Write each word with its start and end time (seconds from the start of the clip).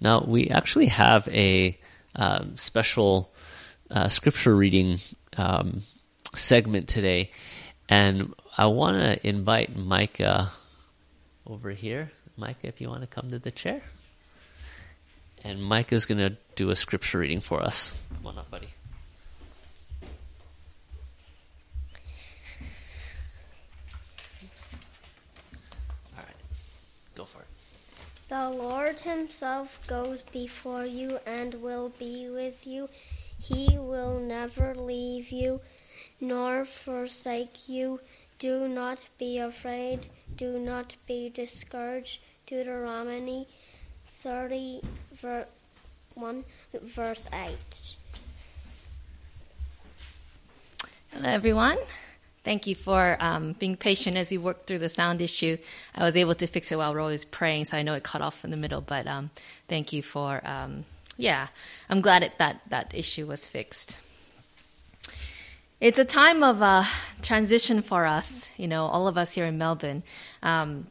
Now, 0.00 0.24
we 0.26 0.48
actually 0.48 0.86
have 0.86 1.28
a 1.28 1.78
um, 2.16 2.56
special 2.56 3.32
uh, 3.90 4.08
scripture 4.08 4.54
reading 4.54 4.98
um, 5.36 5.82
segment 6.34 6.88
today, 6.88 7.30
and 7.88 8.34
I 8.56 8.66
want 8.66 8.96
to 8.96 9.26
invite 9.26 9.76
Micah 9.76 10.52
over 11.46 11.70
here. 11.70 12.10
Micah, 12.36 12.68
if 12.68 12.80
you 12.80 12.88
want 12.88 13.02
to 13.02 13.06
come 13.06 13.30
to 13.30 13.38
the 13.38 13.50
chair. 13.50 13.82
And 15.42 15.62
Micah's 15.62 16.06
going 16.06 16.18
to 16.18 16.36
do 16.54 16.70
a 16.70 16.76
scripture 16.76 17.18
reading 17.18 17.40
for 17.40 17.62
us. 17.62 17.94
Come 18.16 18.26
on 18.26 18.38
up, 18.38 18.50
buddy. 18.50 18.68
All 26.16 26.18
right, 26.18 26.36
go 27.14 27.24
for 27.24 27.40
it. 27.40 27.46
The 28.30 28.48
Lord 28.48 29.00
Himself 29.00 29.84
goes 29.88 30.22
before 30.22 30.86
you 30.86 31.18
and 31.26 31.54
will 31.54 31.88
be 31.98 32.28
with 32.30 32.64
you. 32.64 32.88
He 33.36 33.76
will 33.76 34.20
never 34.20 34.72
leave 34.72 35.32
you 35.32 35.60
nor 36.20 36.64
forsake 36.64 37.68
you. 37.68 37.98
Do 38.38 38.68
not 38.68 39.06
be 39.18 39.38
afraid. 39.38 40.06
Do 40.36 40.60
not 40.60 40.94
be 41.08 41.28
discouraged. 41.28 42.20
Deuteronomy 42.46 43.48
30, 44.06 44.80
ver- 45.12 45.46
1, 46.14 46.44
verse 46.84 47.26
8. 47.32 47.56
Hello, 51.10 51.28
everyone. 51.28 51.78
Thank 52.42 52.66
you 52.66 52.74
for 52.74 53.18
um, 53.20 53.52
being 53.52 53.76
patient 53.76 54.16
as 54.16 54.30
we 54.30 54.38
worked 54.38 54.66
through 54.66 54.78
the 54.78 54.88
sound 54.88 55.20
issue. 55.20 55.58
I 55.94 56.04
was 56.04 56.16
able 56.16 56.34
to 56.36 56.46
fix 56.46 56.72
it 56.72 56.76
while 56.76 56.94
Roy 56.94 57.10
was 57.10 57.24
praying, 57.26 57.66
so 57.66 57.76
I 57.76 57.82
know 57.82 57.94
it 57.94 58.02
cut 58.02 58.22
off 58.22 58.44
in 58.44 58.50
the 58.50 58.56
middle. 58.56 58.80
But 58.80 59.06
um, 59.06 59.30
thank 59.68 59.92
you 59.92 60.02
for, 60.02 60.40
um, 60.46 60.84
yeah, 61.18 61.48
I'm 61.90 62.00
glad 62.00 62.22
it, 62.22 62.32
that 62.38 62.62
that 62.68 62.94
issue 62.94 63.26
was 63.26 63.46
fixed. 63.46 63.98
It's 65.80 65.98
a 65.98 66.04
time 66.04 66.42
of 66.42 66.62
uh, 66.62 66.84
transition 67.20 67.82
for 67.82 68.06
us, 68.06 68.50
you 68.56 68.68
know, 68.68 68.86
all 68.86 69.06
of 69.06 69.18
us 69.18 69.34
here 69.34 69.44
in 69.44 69.58
Melbourne. 69.58 70.02
Um, 70.42 70.86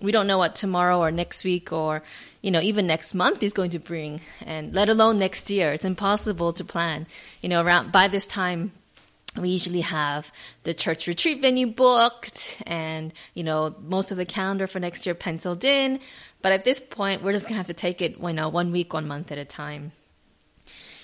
we 0.00 0.12
don't 0.12 0.26
know 0.26 0.38
what 0.38 0.56
tomorrow 0.56 1.00
or 1.00 1.10
next 1.12 1.44
week 1.44 1.72
or, 1.72 2.02
you 2.42 2.50
know, 2.50 2.60
even 2.60 2.86
next 2.86 3.14
month 3.14 3.42
is 3.42 3.52
going 3.52 3.70
to 3.70 3.78
bring, 3.78 4.20
and 4.44 4.74
let 4.74 4.88
alone 4.88 5.18
next 5.18 5.48
year. 5.48 5.72
It's 5.72 5.84
impossible 5.84 6.52
to 6.54 6.64
plan. 6.64 7.06
You 7.40 7.48
know, 7.48 7.62
around 7.62 7.92
by 7.92 8.08
this 8.08 8.26
time, 8.26 8.72
we 9.40 9.48
usually 9.48 9.80
have 9.80 10.30
the 10.62 10.74
church 10.74 11.06
retreat 11.06 11.40
venue 11.40 11.66
booked 11.66 12.62
and, 12.66 13.12
you 13.34 13.44
know, 13.44 13.74
most 13.80 14.10
of 14.10 14.18
the 14.18 14.26
calendar 14.26 14.66
for 14.66 14.78
next 14.78 15.06
year 15.06 15.14
penciled 15.14 15.64
in. 15.64 16.00
But 16.42 16.52
at 16.52 16.64
this 16.64 16.80
point, 16.80 17.22
we're 17.22 17.32
just 17.32 17.44
going 17.44 17.54
to 17.54 17.58
have 17.58 17.66
to 17.66 17.74
take 17.74 18.02
it, 18.02 18.18
you 18.20 18.32
know, 18.32 18.48
one 18.48 18.72
week, 18.72 18.92
one 18.92 19.08
month 19.08 19.32
at 19.32 19.38
a 19.38 19.44
time. 19.44 19.92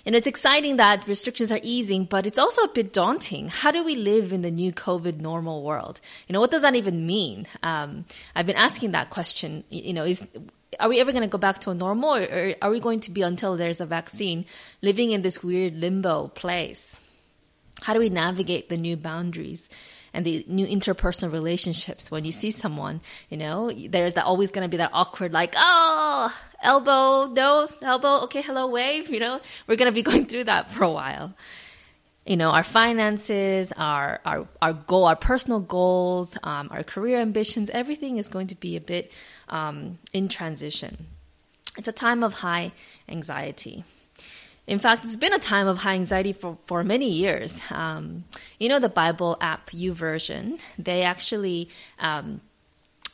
And 0.05 0.15
it's 0.15 0.27
exciting 0.27 0.77
that 0.77 1.07
restrictions 1.07 1.53
are 1.53 1.61
easing, 1.63 2.05
but 2.05 2.27
it's 2.27 2.39
also 2.39 2.63
a 2.63 2.69
bit 2.69 2.93
daunting. 2.93 3.49
How 3.49 3.71
do 3.71 3.85
we 3.85 3.95
live 3.95 4.33
in 4.33 4.43
the 4.43 4.51
new 4.51 4.73
COVID 4.73 5.21
normal 5.21 5.63
world? 5.63 6.01
You 6.27 6.33
know, 6.33 6.41
what 6.41 6.51
does 6.51 6.63
that 6.63 6.75
even 6.75 7.07
mean? 7.07 7.47
Um, 7.63 8.05
I've 8.35 8.47
been 8.47 8.57
asking 8.57 8.93
that 8.93 9.11
question. 9.11 9.65
You 9.71 9.93
know, 9.93 10.05
is 10.05 10.27
are 10.79 10.89
we 10.89 11.01
ever 11.01 11.13
going 11.13 11.25
to 11.25 11.29
go 11.29 11.39
back 11.39 11.61
to 11.61 11.71
a 11.71 11.75
normal, 11.75 12.17
or 12.17 12.55
are 12.63 12.71
we 12.71 12.81
going 12.81 13.01
to 13.01 13.11
be 13.11 13.23
until 13.23 13.57
there's 13.57 13.81
a 13.81 13.87
vaccine 13.87 14.47
living 14.83 15.11
in 15.11 15.23
this 15.23 15.43
weird 15.43 15.77
limbo 15.77 16.29
place? 16.29 17.01
How 17.83 17.95
do 17.95 18.01
we 18.01 18.11
navigate 18.11 18.69
the 18.69 18.77
new 18.77 18.97
boundaries? 18.97 19.69
and 20.15 20.25
the 20.25 20.45
new 20.49 20.67
interpersonal 20.67 21.33
relationships 21.33 22.11
when 22.11 22.25
you 22.25 22.33
see 22.33 22.51
someone 22.51 23.01
you 23.29 23.37
know? 23.37 23.71
There's 23.71 24.15
that 24.15 24.25
always 24.25 24.51
going 24.51 24.65
to 24.65 24.69
be 24.69 24.79
that 24.79 24.91
awkward 24.93 25.33
like 25.33 25.55
oh 25.57 26.35
elbow 26.63 27.33
no 27.33 27.69
elbow 27.83 28.25
okay 28.25 28.43
hello 28.43 28.67
wave 28.69 29.11
you 29.11 29.21
know? 29.21 29.41
We're 29.67 29.77
going 29.77 29.91
to 29.91 29.95
be 29.95 30.03
going 30.11 30.27
through 30.27 30.45
that 30.45 30.71
for 30.71 30.85
a 30.85 30.91
while. 30.91 31.35
You 32.27 32.37
know 32.37 32.51
our 32.51 32.65
finances 32.65 33.73
our 33.77 34.21
our 34.25 34.49
our 34.61 34.73
goal 34.73 35.05
our 35.05 35.17
personal 35.17 35.61
goals 35.61 36.37
um, 36.43 36.69
our 36.71 36.83
career 36.83 37.21
ambitions 37.21 37.71
everything 37.71 38.19
is 38.19 38.29
going 38.29 38.49
to 38.49 38.55
be 38.55 38.77
a 38.77 38.81
bit 38.81 39.11
um, 39.49 39.99
in 40.13 40.29
transition. 40.29 41.07
It's 41.77 41.89
a 41.89 41.93
time 41.93 42.23
of 42.23 42.35
high 42.35 42.73
anxiety 43.09 43.85
in 44.69 44.79
fact, 44.79 45.05
it's 45.05 45.17
been 45.17 45.33
a 45.33 45.39
time 45.39 45.67
of 45.67 45.79
high 45.79 45.95
anxiety 45.95 46.35
for, 46.35 46.59
for 46.67 46.85
many 46.85 47.11
years. 47.11 47.61
Um, 47.71 48.25
you 48.61 48.69
know, 48.69 48.79
the 48.79 48.91
Bible 48.91 49.39
app 49.41 49.71
YouVersion, 49.71 50.61
they 50.79 51.03
actually, 51.03 51.71
um, 51.99 52.43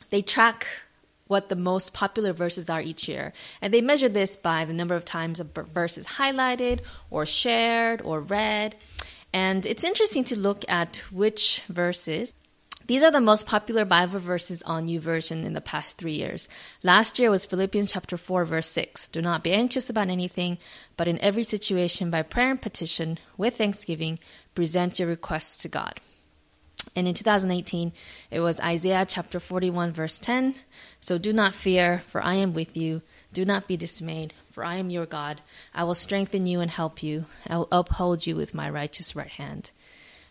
they 0.09 0.21
track 0.21 0.67
what 1.27 1.47
the 1.47 1.55
most 1.55 1.93
popular 1.93 2.33
verses 2.33 2.69
are 2.69 2.81
each 2.81 3.07
year. 3.07 3.31
And 3.61 3.73
they 3.73 3.81
measure 3.81 4.09
this 4.09 4.35
by 4.35 4.65
the 4.65 4.73
number 4.73 4.95
of 4.95 5.05
times 5.05 5.39
a 5.39 5.45
verse 5.45 5.97
is 5.97 6.05
highlighted 6.05 6.81
or 7.09 7.25
shared 7.25 8.01
or 8.01 8.19
read. 8.19 8.75
And 9.33 9.65
it's 9.65 9.83
interesting 9.83 10.25
to 10.25 10.35
look 10.35 10.65
at 10.67 10.97
which 11.09 11.63
verses 11.69 12.35
these 12.87 13.03
are 13.03 13.11
the 13.11 13.21
most 13.21 13.45
popular 13.45 13.85
Bible 13.85 14.19
verses 14.19 14.61
on 14.63 14.87
YouVersion 14.87 15.43
in 15.43 15.53
the 15.53 15.61
past 15.61 15.97
three 15.97 16.13
years. 16.13 16.47
Last 16.83 17.17
year 17.17 17.31
was 17.31 17.45
Philippians 17.45 17.91
chapter 17.91 18.17
4 18.17 18.45
verse 18.45 18.67
6. 18.67 19.07
Do 19.07 19.21
not 19.21 19.43
be 19.43 19.53
anxious 19.53 19.89
about 19.89 20.09
anything, 20.09 20.57
but 20.95 21.07
in 21.07 21.19
every 21.19 21.43
situation 21.43 22.09
by 22.09 22.21
prayer 22.21 22.51
and 22.51 22.61
petition 22.61 23.17
with 23.37 23.57
thanksgiving, 23.57 24.19
present 24.53 24.99
your 24.99 25.07
requests 25.07 25.57
to 25.59 25.67
God. 25.67 25.99
And 26.95 27.07
in 27.07 27.13
2018, 27.13 27.91
it 28.31 28.39
was 28.39 28.59
Isaiah 28.59 29.05
chapter 29.07 29.39
41 29.39 29.91
verse 29.91 30.17
10. 30.17 30.55
So 31.01 31.17
do 31.17 31.33
not 31.33 31.53
fear, 31.53 32.03
for 32.07 32.21
I 32.21 32.35
am 32.35 32.53
with 32.53 32.77
you. 32.77 33.01
Do 33.33 33.43
not 33.45 33.67
be 33.67 33.75
dismayed, 33.75 34.33
for 34.51 34.63
I 34.63 34.75
am 34.75 34.89
your 34.89 35.05
God. 35.05 35.41
I 35.73 35.83
will 35.83 35.95
strengthen 35.95 36.45
you 36.45 36.61
and 36.61 36.71
help 36.71 37.03
you. 37.03 37.25
I 37.47 37.57
will 37.57 37.67
uphold 37.71 38.25
you 38.25 38.35
with 38.35 38.53
my 38.53 38.69
righteous 38.69 39.15
right 39.15 39.27
hand. 39.27 39.71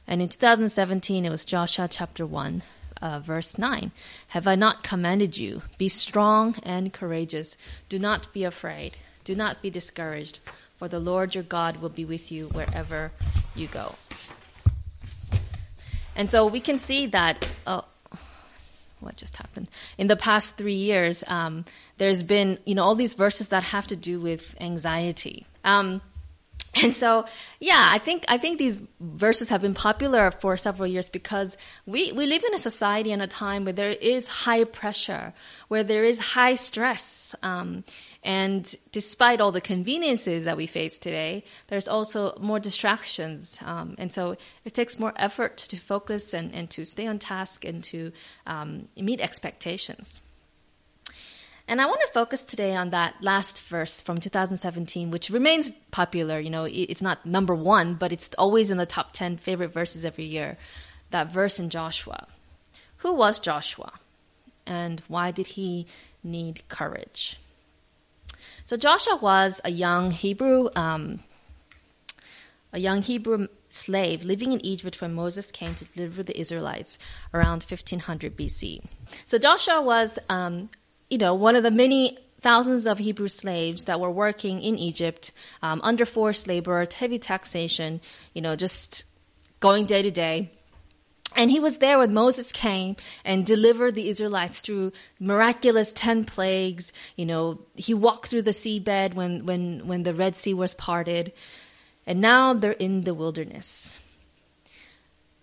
And 0.06 0.20
in 0.20 0.28
2017, 0.28 1.24
it 1.24 1.30
was 1.30 1.44
Joshua 1.44 1.88
chapter 1.88 2.26
1, 2.26 2.62
uh, 3.00 3.20
verse 3.20 3.56
9. 3.56 3.90
Have 4.28 4.46
I 4.46 4.54
not 4.54 4.82
commanded 4.82 5.38
you? 5.38 5.62
Be 5.78 5.88
strong 5.88 6.56
and 6.62 6.92
courageous. 6.92 7.56
Do 7.88 7.98
not 7.98 8.32
be 8.32 8.44
afraid. 8.44 8.96
Do 9.24 9.34
not 9.34 9.62
be 9.62 9.70
discouraged, 9.70 10.40
for 10.78 10.88
the 10.88 11.00
Lord 11.00 11.34
your 11.34 11.44
God 11.44 11.78
will 11.78 11.88
be 11.88 12.04
with 12.04 12.30
you 12.30 12.48
wherever 12.48 13.12
you 13.54 13.66
go. 13.66 13.94
And 16.14 16.30
so 16.30 16.46
we 16.46 16.60
can 16.60 16.78
see 16.78 17.06
that. 17.06 17.50
Oh, 17.66 17.84
what 19.00 19.16
just 19.16 19.36
happened? 19.36 19.68
In 19.98 20.06
the 20.06 20.16
past 20.16 20.56
three 20.56 20.74
years, 20.74 21.24
um, 21.26 21.64
there's 21.98 22.22
been, 22.22 22.58
you 22.64 22.74
know, 22.74 22.84
all 22.84 22.94
these 22.94 23.14
verses 23.14 23.48
that 23.48 23.62
have 23.62 23.86
to 23.88 23.96
do 23.96 24.20
with 24.20 24.54
anxiety. 24.60 25.46
Um, 25.64 26.00
and 26.82 26.92
so, 26.92 27.24
yeah, 27.60 27.88
I 27.92 27.98
think 27.98 28.24
I 28.28 28.38
think 28.38 28.58
these 28.58 28.80
verses 28.98 29.48
have 29.50 29.62
been 29.62 29.74
popular 29.74 30.30
for 30.32 30.56
several 30.56 30.88
years 30.88 31.08
because 31.08 31.56
we, 31.86 32.10
we 32.10 32.26
live 32.26 32.42
in 32.42 32.54
a 32.54 32.58
society 32.58 33.12
and 33.12 33.22
a 33.22 33.28
time 33.28 33.64
where 33.64 33.72
there 33.72 33.90
is 33.90 34.26
high 34.26 34.64
pressure, 34.64 35.34
where 35.68 35.84
there 35.84 36.04
is 36.04 36.18
high 36.18 36.56
stress, 36.56 37.34
um, 37.42 37.84
and 38.24 38.74
despite 38.90 39.40
all 39.40 39.52
the 39.52 39.60
conveniences 39.60 40.46
that 40.46 40.56
we 40.56 40.66
face 40.66 40.98
today, 40.98 41.44
there's 41.68 41.86
also 41.86 42.36
more 42.40 42.58
distractions, 42.58 43.58
um, 43.64 43.94
and 43.98 44.12
so 44.12 44.36
it 44.64 44.74
takes 44.74 44.98
more 44.98 45.12
effort 45.16 45.56
to 45.58 45.76
focus 45.76 46.34
and, 46.34 46.52
and 46.52 46.70
to 46.70 46.84
stay 46.84 47.06
on 47.06 47.18
task 47.18 47.64
and 47.64 47.84
to 47.84 48.10
um, 48.46 48.88
meet 48.96 49.20
expectations. 49.20 50.20
And 51.66 51.80
I 51.80 51.86
want 51.86 52.00
to 52.02 52.12
focus 52.12 52.44
today 52.44 52.76
on 52.76 52.90
that 52.90 53.14
last 53.22 53.62
verse 53.62 54.02
from 54.02 54.18
2017, 54.18 55.10
which 55.10 55.30
remains 55.30 55.70
popular. 55.90 56.38
You 56.38 56.50
know, 56.50 56.64
it's 56.64 57.00
not 57.00 57.24
number 57.24 57.54
one, 57.54 57.94
but 57.94 58.12
it's 58.12 58.30
always 58.36 58.70
in 58.70 58.76
the 58.76 58.84
top 58.84 59.12
10 59.12 59.38
favorite 59.38 59.72
verses 59.72 60.04
every 60.04 60.24
year. 60.24 60.58
That 61.10 61.32
verse 61.32 61.58
in 61.58 61.70
Joshua. 61.70 62.26
Who 62.98 63.14
was 63.14 63.38
Joshua? 63.38 63.92
And 64.66 65.02
why 65.08 65.30
did 65.30 65.48
he 65.48 65.86
need 66.22 66.68
courage? 66.68 67.38
So 68.66 68.76
Joshua 68.76 69.16
was 69.16 69.60
a 69.64 69.70
young 69.70 70.10
Hebrew, 70.10 70.68
um, 70.76 71.20
a 72.72 72.78
young 72.78 73.02
Hebrew 73.02 73.48
slave 73.68 74.22
living 74.22 74.52
in 74.52 74.64
Egypt 74.64 75.00
when 75.00 75.14
Moses 75.14 75.50
came 75.50 75.74
to 75.74 75.84
deliver 75.86 76.22
the 76.22 76.38
Israelites 76.38 76.98
around 77.32 77.62
1500 77.62 78.36
BC. 78.36 78.82
So 79.26 79.38
Joshua 79.38 79.82
was 79.82 80.18
um, 80.28 80.70
you 81.10 81.18
know, 81.18 81.34
one 81.34 81.56
of 81.56 81.62
the 81.62 81.70
many 81.70 82.18
thousands 82.40 82.86
of 82.86 82.98
Hebrew 82.98 83.28
slaves 83.28 83.84
that 83.84 84.00
were 84.00 84.10
working 84.10 84.60
in 84.60 84.76
Egypt 84.76 85.32
um, 85.62 85.80
under 85.82 86.04
forced 86.04 86.46
labor, 86.46 86.84
heavy 86.94 87.18
taxation, 87.18 88.00
you 88.34 88.42
know, 88.42 88.54
just 88.54 89.04
going 89.60 89.86
day 89.86 90.02
to 90.02 90.10
day. 90.10 90.50
And 91.36 91.50
he 91.50 91.58
was 91.58 91.78
there 91.78 91.98
when 91.98 92.14
Moses 92.14 92.52
came 92.52 92.96
and 93.24 93.44
delivered 93.44 93.94
the 93.94 94.08
Israelites 94.08 94.60
through 94.60 94.92
miraculous 95.18 95.90
10 95.92 96.24
plagues. 96.24 96.92
You 97.16 97.26
know, 97.26 97.60
he 97.76 97.94
walked 97.94 98.26
through 98.26 98.42
the 98.42 98.52
seabed 98.52 99.14
when, 99.14 99.46
when, 99.46 99.86
when 99.86 100.02
the 100.04 100.14
Red 100.14 100.36
Sea 100.36 100.54
was 100.54 100.74
parted. 100.74 101.32
And 102.06 102.20
now 102.20 102.54
they're 102.54 102.72
in 102.72 103.02
the 103.02 103.14
wilderness. 103.14 103.98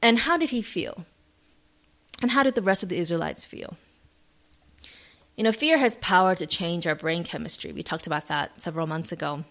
And 0.01 0.19
how 0.19 0.37
did 0.37 0.51
he 0.51 0.61
feel? 0.61 1.05
And 2.21 2.31
how 2.31 2.43
did 2.43 2.55
the 2.55 2.61
rest 2.61 2.83
of 2.83 2.89
the 2.89 2.97
Israelites 2.97 3.45
feel? 3.45 3.75
You 5.41 5.45
know, 5.45 5.51
fear 5.51 5.79
has 5.79 5.97
power 5.97 6.35
to 6.35 6.45
change 6.45 6.85
our 6.85 6.93
brain 6.93 7.23
chemistry. 7.23 7.71
We 7.71 7.81
talked 7.81 8.05
about 8.05 8.27
that 8.27 8.61
several 8.61 8.85
months 8.85 9.11
ago. 9.11 9.43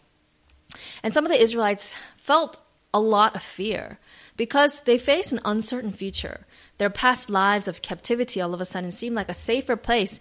And 1.03 1.13
some 1.13 1.27
of 1.27 1.33
the 1.33 1.43
Israelites 1.43 1.97
felt 2.15 2.61
a 2.95 3.01
lot 3.01 3.35
of 3.35 3.43
fear 3.43 3.99
because 4.37 4.83
they 4.83 4.99
faced 4.99 5.33
an 5.33 5.41
uncertain 5.45 5.91
future. 5.91 6.47
Their 6.79 6.91
past 6.91 7.29
lives 7.29 7.67
of 7.67 7.83
captivity 7.83 8.41
all 8.41 8.55
of 8.55 8.61
a 8.61 8.65
sudden 8.65 8.93
seemed 8.93 9.17
like 9.17 9.29
a 9.29 9.35
safer 9.35 9.75
place 9.75 10.21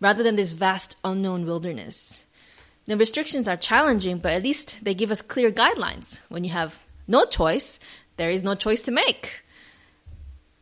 rather 0.00 0.22
than 0.22 0.36
this 0.36 0.52
vast 0.52 0.96
unknown 1.02 1.46
wilderness. 1.46 2.24
Now, 2.86 2.94
restrictions 2.94 3.48
are 3.48 3.56
challenging, 3.56 4.18
but 4.18 4.34
at 4.34 4.44
least 4.44 4.84
they 4.84 4.94
give 4.94 5.10
us 5.10 5.20
clear 5.20 5.50
guidelines. 5.50 6.20
When 6.28 6.44
you 6.44 6.50
have 6.50 6.78
no 7.08 7.24
choice, 7.24 7.80
there 8.18 8.30
is 8.30 8.44
no 8.44 8.54
choice 8.54 8.84
to 8.84 8.92
make. 8.92 9.42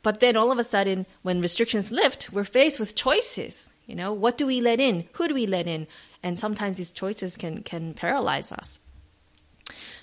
But 0.03 0.21
then 0.21 0.35
all 0.39 0.51
of 0.51 0.59
a 0.59 0.65
sudden, 0.65 1.05
when 1.21 1.43
restrictions 1.43 1.93
lift, 1.93 2.33
we're 2.33 2.45
faced 2.45 2.81
with 2.81 2.97
choices. 2.97 3.71
You 3.91 3.97
know, 3.97 4.13
what 4.13 4.39
do 4.39 4.47
we 4.47 4.61
let 4.61 4.79
in? 4.79 5.09
Who 5.15 5.27
do 5.27 5.35
we 5.35 5.47
let 5.47 5.67
in? 5.67 5.89
And 6.23 6.39
sometimes 6.39 6.79
these 6.79 6.93
choices 6.93 7.37
can, 7.37 7.65
can 7.65 7.93
paralyze 7.93 8.53
us. 8.53 8.79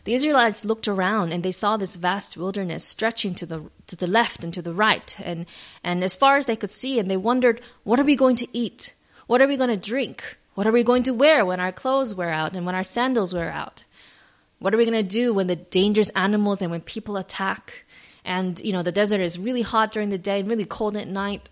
The 0.03 0.13
Israelites 0.13 0.65
looked 0.65 0.89
around 0.89 1.31
and 1.31 1.41
they 1.41 1.53
saw 1.53 1.77
this 1.77 1.95
vast 1.95 2.35
wilderness 2.35 2.83
stretching 2.83 3.33
to 3.35 3.45
the 3.45 3.63
to 3.87 3.95
the 3.95 4.07
left 4.07 4.43
and 4.43 4.53
to 4.53 4.61
the 4.61 4.73
right 4.73 5.15
and 5.19 5.45
and 5.83 6.01
as 6.01 6.15
far 6.15 6.37
as 6.37 6.45
they 6.45 6.55
could 6.55 6.69
see 6.69 6.97
and 6.97 7.11
they 7.11 7.17
wondered 7.17 7.59
what 7.83 7.99
are 7.99 8.05
we 8.05 8.15
going 8.15 8.37
to 8.37 8.47
eat? 8.57 8.93
What 9.27 9.41
are 9.41 9.47
we 9.47 9.57
going 9.57 9.69
to 9.69 9.77
drink? 9.77 10.37
What 10.55 10.65
are 10.65 10.71
we 10.71 10.83
going 10.83 11.03
to 11.03 11.13
wear 11.13 11.45
when 11.45 11.59
our 11.59 11.73
clothes 11.73 12.15
wear 12.15 12.31
out 12.31 12.53
and 12.53 12.65
when 12.65 12.75
our 12.75 12.83
sandals 12.83 13.33
wear 13.33 13.51
out? 13.51 13.85
What 14.59 14.73
are 14.73 14.77
we 14.77 14.85
going 14.85 15.05
to 15.05 15.15
do 15.21 15.33
when 15.33 15.47
the 15.47 15.57
dangerous 15.57 16.09
animals 16.15 16.61
and 16.61 16.71
when 16.71 16.81
people 16.81 17.17
attack? 17.17 17.85
And 18.23 18.59
you 18.61 18.73
know, 18.73 18.83
the 18.83 18.91
desert 18.91 19.21
is 19.21 19.37
really 19.37 19.61
hot 19.61 19.91
during 19.91 20.09
the 20.09 20.17
day 20.17 20.39
and 20.39 20.49
really 20.49 20.65
cold 20.65 20.95
at 20.95 21.07
night. 21.07 21.49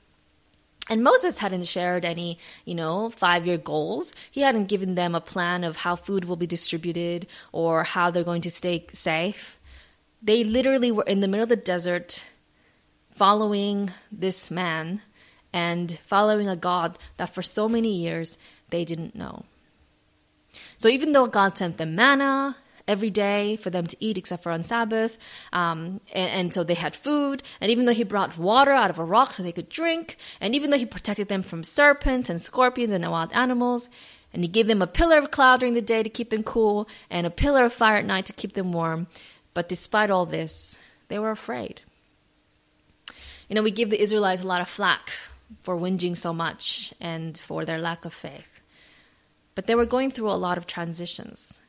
And 0.89 1.03
Moses 1.03 1.39
hadn't 1.39 1.65
shared 1.65 2.05
any, 2.05 2.37
you 2.63 2.75
know, 2.75 3.09
five 3.09 3.47
year 3.47 3.57
goals. 3.57 4.13
He 4.29 4.41
hadn't 4.41 4.67
given 4.67 4.95
them 4.95 5.15
a 5.15 5.21
plan 5.21 5.63
of 5.63 5.77
how 5.77 5.95
food 5.95 6.25
will 6.25 6.35
be 6.35 6.45
distributed 6.45 7.27
or 7.51 7.83
how 7.83 8.11
they're 8.11 8.23
going 8.23 8.43
to 8.43 8.51
stay 8.51 8.85
safe. 8.93 9.59
They 10.21 10.43
literally 10.43 10.91
were 10.91 11.03
in 11.03 11.21
the 11.21 11.27
middle 11.27 11.43
of 11.43 11.49
the 11.49 11.55
desert 11.55 12.25
following 13.11 13.89
this 14.11 14.51
man 14.51 15.01
and 15.53 15.97
following 16.05 16.49
a 16.49 16.55
God 16.55 16.99
that 17.17 17.33
for 17.33 17.41
so 17.41 17.67
many 17.67 17.93
years 17.93 18.37
they 18.69 18.85
didn't 18.85 19.15
know. 19.15 19.45
So 20.77 20.89
even 20.89 21.13
though 21.13 21.27
God 21.27 21.57
sent 21.57 21.77
them 21.77 21.95
manna 21.95 22.57
every 22.87 23.09
day 23.09 23.55
for 23.55 23.69
them 23.69 23.87
to 23.87 23.97
eat 23.99 24.17
except 24.17 24.43
for 24.43 24.51
on 24.51 24.63
Sabbath. 24.63 25.17
Um, 25.53 26.01
and, 26.13 26.31
and, 26.31 26.53
so 26.53 26.63
they 26.63 26.75
had 26.75 26.95
food. 26.95 27.43
And 27.59 27.71
even 27.71 27.85
though 27.85 27.93
he 27.93 28.03
brought 28.03 28.37
water 28.37 28.71
out 28.71 28.89
of 28.89 28.99
a 28.99 29.03
rock 29.03 29.31
so 29.31 29.43
they 29.43 29.51
could 29.51 29.69
drink, 29.69 30.17
and 30.39 30.55
even 30.55 30.69
though 30.69 30.77
he 30.77 30.85
protected 30.85 31.27
them 31.27 31.41
from 31.41 31.63
serpents 31.63 32.29
and 32.29 32.41
scorpions 32.41 32.91
and 32.91 33.09
wild 33.09 33.31
animals, 33.33 33.89
and 34.33 34.43
he 34.43 34.49
gave 34.49 34.67
them 34.67 34.81
a 34.81 34.87
pillar 34.87 35.17
of 35.17 35.31
cloud 35.31 35.61
during 35.61 35.75
the 35.75 35.81
day 35.81 36.03
to 36.03 36.09
keep 36.09 36.29
them 36.29 36.43
cool 36.43 36.89
and 37.09 37.25
a 37.25 37.29
pillar 37.29 37.63
of 37.63 37.73
fire 37.73 37.97
at 37.97 38.05
night 38.05 38.25
to 38.25 38.33
keep 38.33 38.53
them 38.53 38.73
warm. 38.73 39.07
But 39.53 39.69
despite 39.69 40.11
all 40.11 40.25
this, 40.25 40.77
they 41.07 41.17
were 41.17 41.31
afraid. 41.31 41.81
You 43.47 43.55
know, 43.55 43.63
we 43.63 43.71
give 43.71 43.89
the 43.89 44.01
Israelites 44.01 44.43
a 44.43 44.47
lot 44.47 44.61
of 44.61 44.67
flack 44.67 45.11
for 45.63 45.77
whinging 45.77 46.17
so 46.17 46.33
much 46.33 46.93
and 46.99 47.37
for 47.37 47.63
their 47.63 47.79
lack 47.79 48.03
of 48.03 48.13
faith. 48.13 48.61
But 49.53 49.67
they 49.67 49.75
were 49.75 49.85
going 49.85 50.11
through 50.11 50.29
a 50.29 50.33
lot 50.33 50.57
of 50.57 50.67
transitions. 50.67 51.59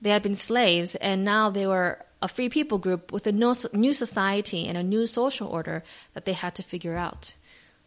They 0.00 0.10
had 0.10 0.22
been 0.22 0.34
slaves, 0.34 0.94
and 0.96 1.24
now 1.24 1.50
they 1.50 1.66
were 1.66 2.04
a 2.22 2.28
free 2.28 2.48
people 2.48 2.78
group 2.78 3.12
with 3.12 3.26
a 3.26 3.32
new 3.32 3.92
society 3.92 4.66
and 4.66 4.76
a 4.76 4.82
new 4.82 5.06
social 5.06 5.48
order 5.48 5.82
that 6.14 6.24
they 6.24 6.32
had 6.32 6.54
to 6.54 6.62
figure 6.62 6.96
out. 6.96 7.34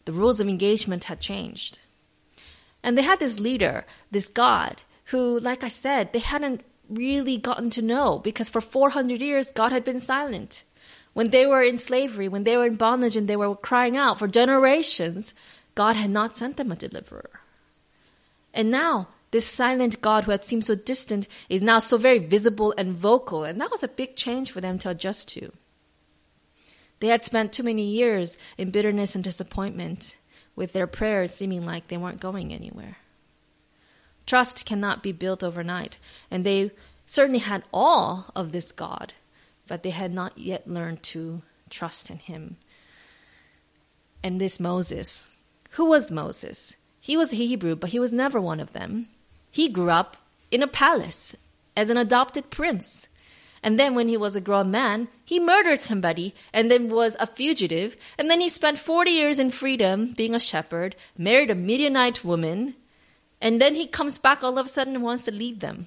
The 0.06 0.14
rules 0.14 0.40
of 0.40 0.48
engagement 0.48 1.06
had 1.06 1.20
changed. 1.20 1.80
And 2.84 2.98
they 2.98 3.04
had 3.04 3.20
this 3.20 3.40
leader, 3.40 3.86
this 4.12 4.28
God, 4.28 4.82
who, 5.06 5.40
like 5.40 5.64
I 5.64 5.70
said, 5.70 6.12
they 6.12 6.20
hadn't 6.20 6.62
really 6.90 7.38
gotten 7.38 7.70
to 7.72 7.82
know 7.82 8.20
because 8.20 8.50
for 8.50 8.62
400 8.62 9.22
years, 9.22 9.48
God 9.48 9.72
had 9.72 9.86
been 9.86 10.00
silent. 10.00 10.64
When 11.14 11.30
they 11.30 11.46
were 11.46 11.62
in 11.62 11.78
slavery, 11.78 12.28
when 12.28 12.44
they 12.44 12.58
were 12.58 12.66
in 12.66 12.76
bondage 12.76 13.16
and 13.16 13.28
they 13.28 13.36
were 13.36 13.56
crying 13.56 13.96
out 13.96 14.20
for 14.20 14.28
generations, 14.28 15.34
God 15.76 15.96
had 15.96 16.10
not 16.10 16.36
sent 16.36 16.58
them 16.58 16.72
a 16.72 16.76
deliverer. 16.76 17.40
And 18.54 18.70
now 18.70 19.08
this 19.34 19.48
silent 19.48 20.00
God 20.00 20.26
who 20.26 20.32
had 20.32 20.46
seemed 20.46 20.64
so 20.64 20.76
distant 20.76 21.28
is 21.50 21.64
now 21.64 21.80
so 21.80 21.98
very 21.98 22.20
visible 22.20 22.72
and 22.78 22.94
vocal, 22.94 23.44
and 23.44 23.60
that 23.60 23.72
was 23.72 23.82
a 23.82 23.88
big 23.88 24.16
change 24.16 24.52
for 24.52 24.62
them 24.62 24.78
to 24.78 24.92
adjust 24.92 25.28
to. 25.30 25.52
They 27.00 27.08
had 27.08 27.24
spent 27.24 27.52
too 27.52 27.64
many 27.64 27.84
years 27.84 28.38
in 28.60 28.70
bitterness 28.70 29.16
and 29.16 29.24
disappointment, 29.24 30.18
with 30.56 30.72
their 30.72 30.86
prayers 30.86 31.34
seeming 31.34 31.66
like 31.66 31.88
they 31.88 31.98
weren't 31.98 32.22
going 32.22 32.54
anywhere. 32.54 32.98
Trust 34.28 34.68
cannot 34.68 35.02
be 35.02 35.12
built 35.12 35.44
overnight, 35.44 35.98
and 36.30 36.44
they 36.44 36.70
certainly 37.08 37.40
had 37.40 37.64
all 37.74 38.28
of 38.36 38.52
this 38.52 38.72
God, 38.72 39.14
but 39.68 39.82
they 39.82 39.90
had 39.90 40.14
not 40.14 40.38
yet 40.38 40.68
learned 40.68 41.02
to 41.04 41.42
trust 41.72 42.12
in 42.12 42.20
Him. 42.20 42.58
And 44.22 44.40
this 44.40 44.60
Moses, 44.60 45.28
who 45.72 45.86
was 45.86 46.12
Moses? 46.12 46.76
He 47.02 47.18
was 47.18 47.34
a 47.34 47.36
Hebrew, 47.36 47.76
but 47.76 47.90
he 47.90 48.00
was 48.00 48.14
never 48.14 48.40
one 48.40 48.60
of 48.60 48.74
them. 48.74 49.08
He 49.54 49.70
grew 49.70 49.92
up 49.92 50.18
in 50.50 50.64
a 50.64 50.68
palace 50.68 51.36
as 51.78 51.92
an 51.92 51.98
adopted 51.98 52.50
prince. 52.50 53.08
And 53.62 53.80
then 53.80 53.94
when 53.94 54.08
he 54.08 54.18
was 54.18 54.36
a 54.36 54.42
grown 54.42 54.72
man, 54.72 55.10
he 55.24 55.40
murdered 55.40 55.80
somebody 55.80 56.34
and 56.52 56.72
then 56.72 56.90
was 56.90 57.16
a 57.20 57.28
fugitive. 57.28 57.96
And 58.18 58.32
then 58.32 58.42
he 58.42 58.50
spent 58.50 58.80
40 58.80 59.12
years 59.12 59.38
in 59.38 59.52
freedom 59.52 60.16
being 60.18 60.34
a 60.34 60.40
shepherd, 60.40 60.96
married 61.16 61.52
a 61.52 61.56
Midianite 61.56 62.26
woman. 62.26 62.74
And 63.40 63.62
then 63.62 63.76
he 63.76 63.86
comes 63.86 64.18
back 64.18 64.44
all 64.44 64.58
of 64.58 64.66
a 64.66 64.70
sudden 64.70 64.96
and 64.96 65.04
wants 65.04 65.26
to 65.26 65.32
lead 65.32 65.60
them. 65.60 65.86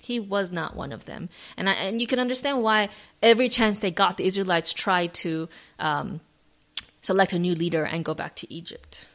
He 0.00 0.18
was 0.18 0.50
not 0.50 0.74
one 0.74 0.90
of 0.90 1.04
them. 1.04 1.28
And, 1.56 1.68
I, 1.68 1.74
and 1.74 2.00
you 2.00 2.08
can 2.08 2.18
understand 2.18 2.60
why 2.60 2.88
every 3.22 3.48
chance 3.48 3.78
they 3.78 3.92
got, 3.92 4.16
the 4.16 4.26
Israelites 4.26 4.72
tried 4.72 5.14
to 5.22 5.48
um, 5.78 6.20
select 7.02 7.34
a 7.34 7.38
new 7.38 7.54
leader 7.54 7.84
and 7.84 8.04
go 8.04 8.14
back 8.14 8.34
to 8.36 8.52
Egypt. 8.52 9.06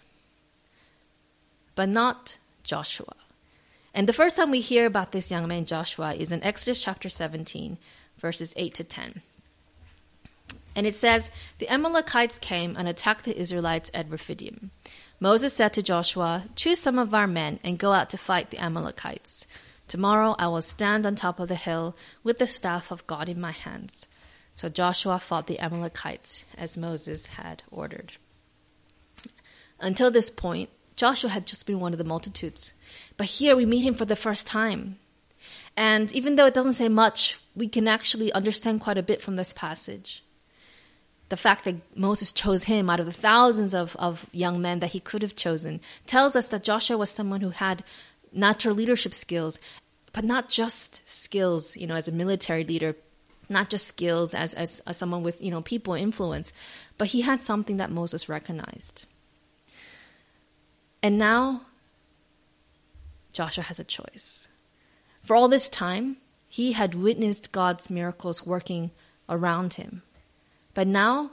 But 1.75 1.89
not 1.89 2.37
Joshua. 2.63 3.15
And 3.95 4.09
the 4.09 4.13
first 4.13 4.35
time 4.35 4.51
we 4.51 4.59
hear 4.59 4.85
about 4.85 5.13
this 5.13 5.31
young 5.31 5.47
man, 5.47 5.63
Joshua, 5.63 6.13
is 6.13 6.33
in 6.33 6.43
Exodus 6.43 6.83
chapter 6.83 7.07
17, 7.07 7.77
verses 8.17 8.53
8 8.57 8.73
to 8.73 8.83
10. 8.83 9.21
And 10.75 10.85
it 10.85 10.93
says, 10.93 11.31
The 11.59 11.69
Amalekites 11.69 12.37
came 12.37 12.75
and 12.75 12.89
attacked 12.89 13.23
the 13.23 13.39
Israelites 13.39 13.89
at 13.93 14.09
Rephidim. 14.09 14.71
Moses 15.21 15.53
said 15.53 15.71
to 15.73 15.81
Joshua, 15.81 16.43
Choose 16.57 16.77
some 16.77 16.99
of 16.99 17.13
our 17.13 17.25
men 17.25 17.61
and 17.63 17.79
go 17.79 17.93
out 17.93 18.09
to 18.09 18.17
fight 18.17 18.49
the 18.49 18.61
Amalekites. 18.61 19.47
Tomorrow 19.87 20.35
I 20.37 20.49
will 20.49 20.61
stand 20.61 21.05
on 21.05 21.15
top 21.15 21.39
of 21.39 21.47
the 21.47 21.55
hill 21.55 21.95
with 22.21 22.37
the 22.37 22.47
staff 22.47 22.91
of 22.91 23.07
God 23.07 23.29
in 23.29 23.39
my 23.39 23.51
hands. 23.51 24.09
So 24.55 24.67
Joshua 24.67 25.19
fought 25.19 25.47
the 25.47 25.59
Amalekites 25.59 26.43
as 26.57 26.75
Moses 26.75 27.27
had 27.27 27.63
ordered. 27.71 28.11
Until 29.79 30.11
this 30.11 30.29
point, 30.29 30.69
Joshua 30.95 31.29
had 31.29 31.45
just 31.45 31.65
been 31.65 31.79
one 31.79 31.91
of 31.91 31.97
the 31.97 32.03
multitudes. 32.03 32.73
But 33.17 33.27
here 33.27 33.55
we 33.55 33.65
meet 33.65 33.81
him 33.81 33.93
for 33.93 34.05
the 34.05 34.15
first 34.15 34.47
time. 34.47 34.97
And 35.77 36.11
even 36.13 36.35
though 36.35 36.45
it 36.45 36.53
doesn't 36.53 36.73
say 36.73 36.87
much, 36.87 37.39
we 37.55 37.67
can 37.67 37.87
actually 37.87 38.31
understand 38.31 38.81
quite 38.81 38.97
a 38.97 39.03
bit 39.03 39.21
from 39.21 39.35
this 39.35 39.53
passage. 39.53 40.23
The 41.29 41.37
fact 41.37 41.65
that 41.65 41.75
Moses 41.97 42.31
chose 42.31 42.65
him 42.65 42.89
out 42.89 42.99
of 42.99 43.07
the 43.07 43.13
thousands 43.13 43.73
of, 43.73 43.95
of 43.97 44.29
young 44.31 44.61
men 44.61 44.79
that 44.79 44.91
he 44.91 44.99
could 44.99 45.21
have 45.21 45.35
chosen 45.35 45.81
tells 46.05 46.35
us 46.35 46.49
that 46.49 46.63
Joshua 46.63 46.97
was 46.97 47.09
someone 47.09 47.41
who 47.41 47.49
had 47.49 47.83
natural 48.31 48.75
leadership 48.75 49.13
skills, 49.13 49.59
but 50.13 50.23
not 50.23 50.49
just 50.49 51.07
skills, 51.07 51.75
you 51.75 51.87
know, 51.87 51.95
as 51.95 52.07
a 52.07 52.11
military 52.11 52.63
leader, 52.63 52.95
not 53.49 53.69
just 53.69 53.87
skills 53.87 54.33
as, 54.33 54.53
as, 54.53 54.81
as 54.85 54.97
someone 54.97 55.23
with, 55.23 55.41
you 55.41 55.51
know, 55.51 55.61
people 55.61 55.93
influence, 55.93 56.53
but 56.97 57.07
he 57.07 57.21
had 57.21 57.41
something 57.41 57.77
that 57.77 57.91
Moses 57.91 58.29
recognized. 58.29 59.07
And 61.05 61.19
now 61.19 61.61
Joshua 63.31 63.63
has 63.65 63.79
a 63.79 63.83
choice. 63.83 64.47
For 65.21 65.35
all 65.35 65.47
this 65.47 65.69
time, 65.69 66.17
he 66.49 66.71
had 66.71 66.95
witnessed 66.95 67.51
God's 67.51 67.91
miracles 67.91 68.43
working 68.43 68.89
around 69.29 69.75
him. 69.75 70.01
But 70.73 70.87
now, 70.87 71.29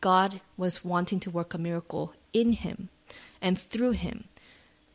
God 0.00 0.40
was 0.56 0.84
wanting 0.84 1.18
to 1.20 1.30
work 1.30 1.54
a 1.54 1.58
miracle 1.58 2.14
in 2.32 2.52
him 2.52 2.88
and 3.42 3.58
through 3.60 3.98
him. 3.98 4.28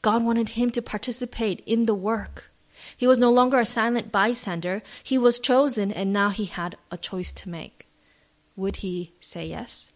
God 0.01 0.23
wanted 0.23 0.47
him 0.55 0.71
to 0.71 0.81
participate 0.81 1.61
in 1.65 1.85
the 1.85 1.93
work. 1.93 2.49
He 2.95 3.05
was 3.05 3.19
no 3.19 3.29
longer 3.29 3.59
a 3.59 3.65
silent 3.65 4.13
bystander. 4.13 4.81
He 5.03 5.17
was 5.17 5.39
chosen, 5.39 5.91
and 5.91 6.13
now 6.13 6.29
he 6.29 6.45
had 6.45 6.77
a 6.89 6.97
choice 6.97 7.33
to 7.33 7.49
make. 7.49 7.85
Would 8.55 8.77
he 8.77 9.11
say 9.19 9.47
yes? 9.47 9.91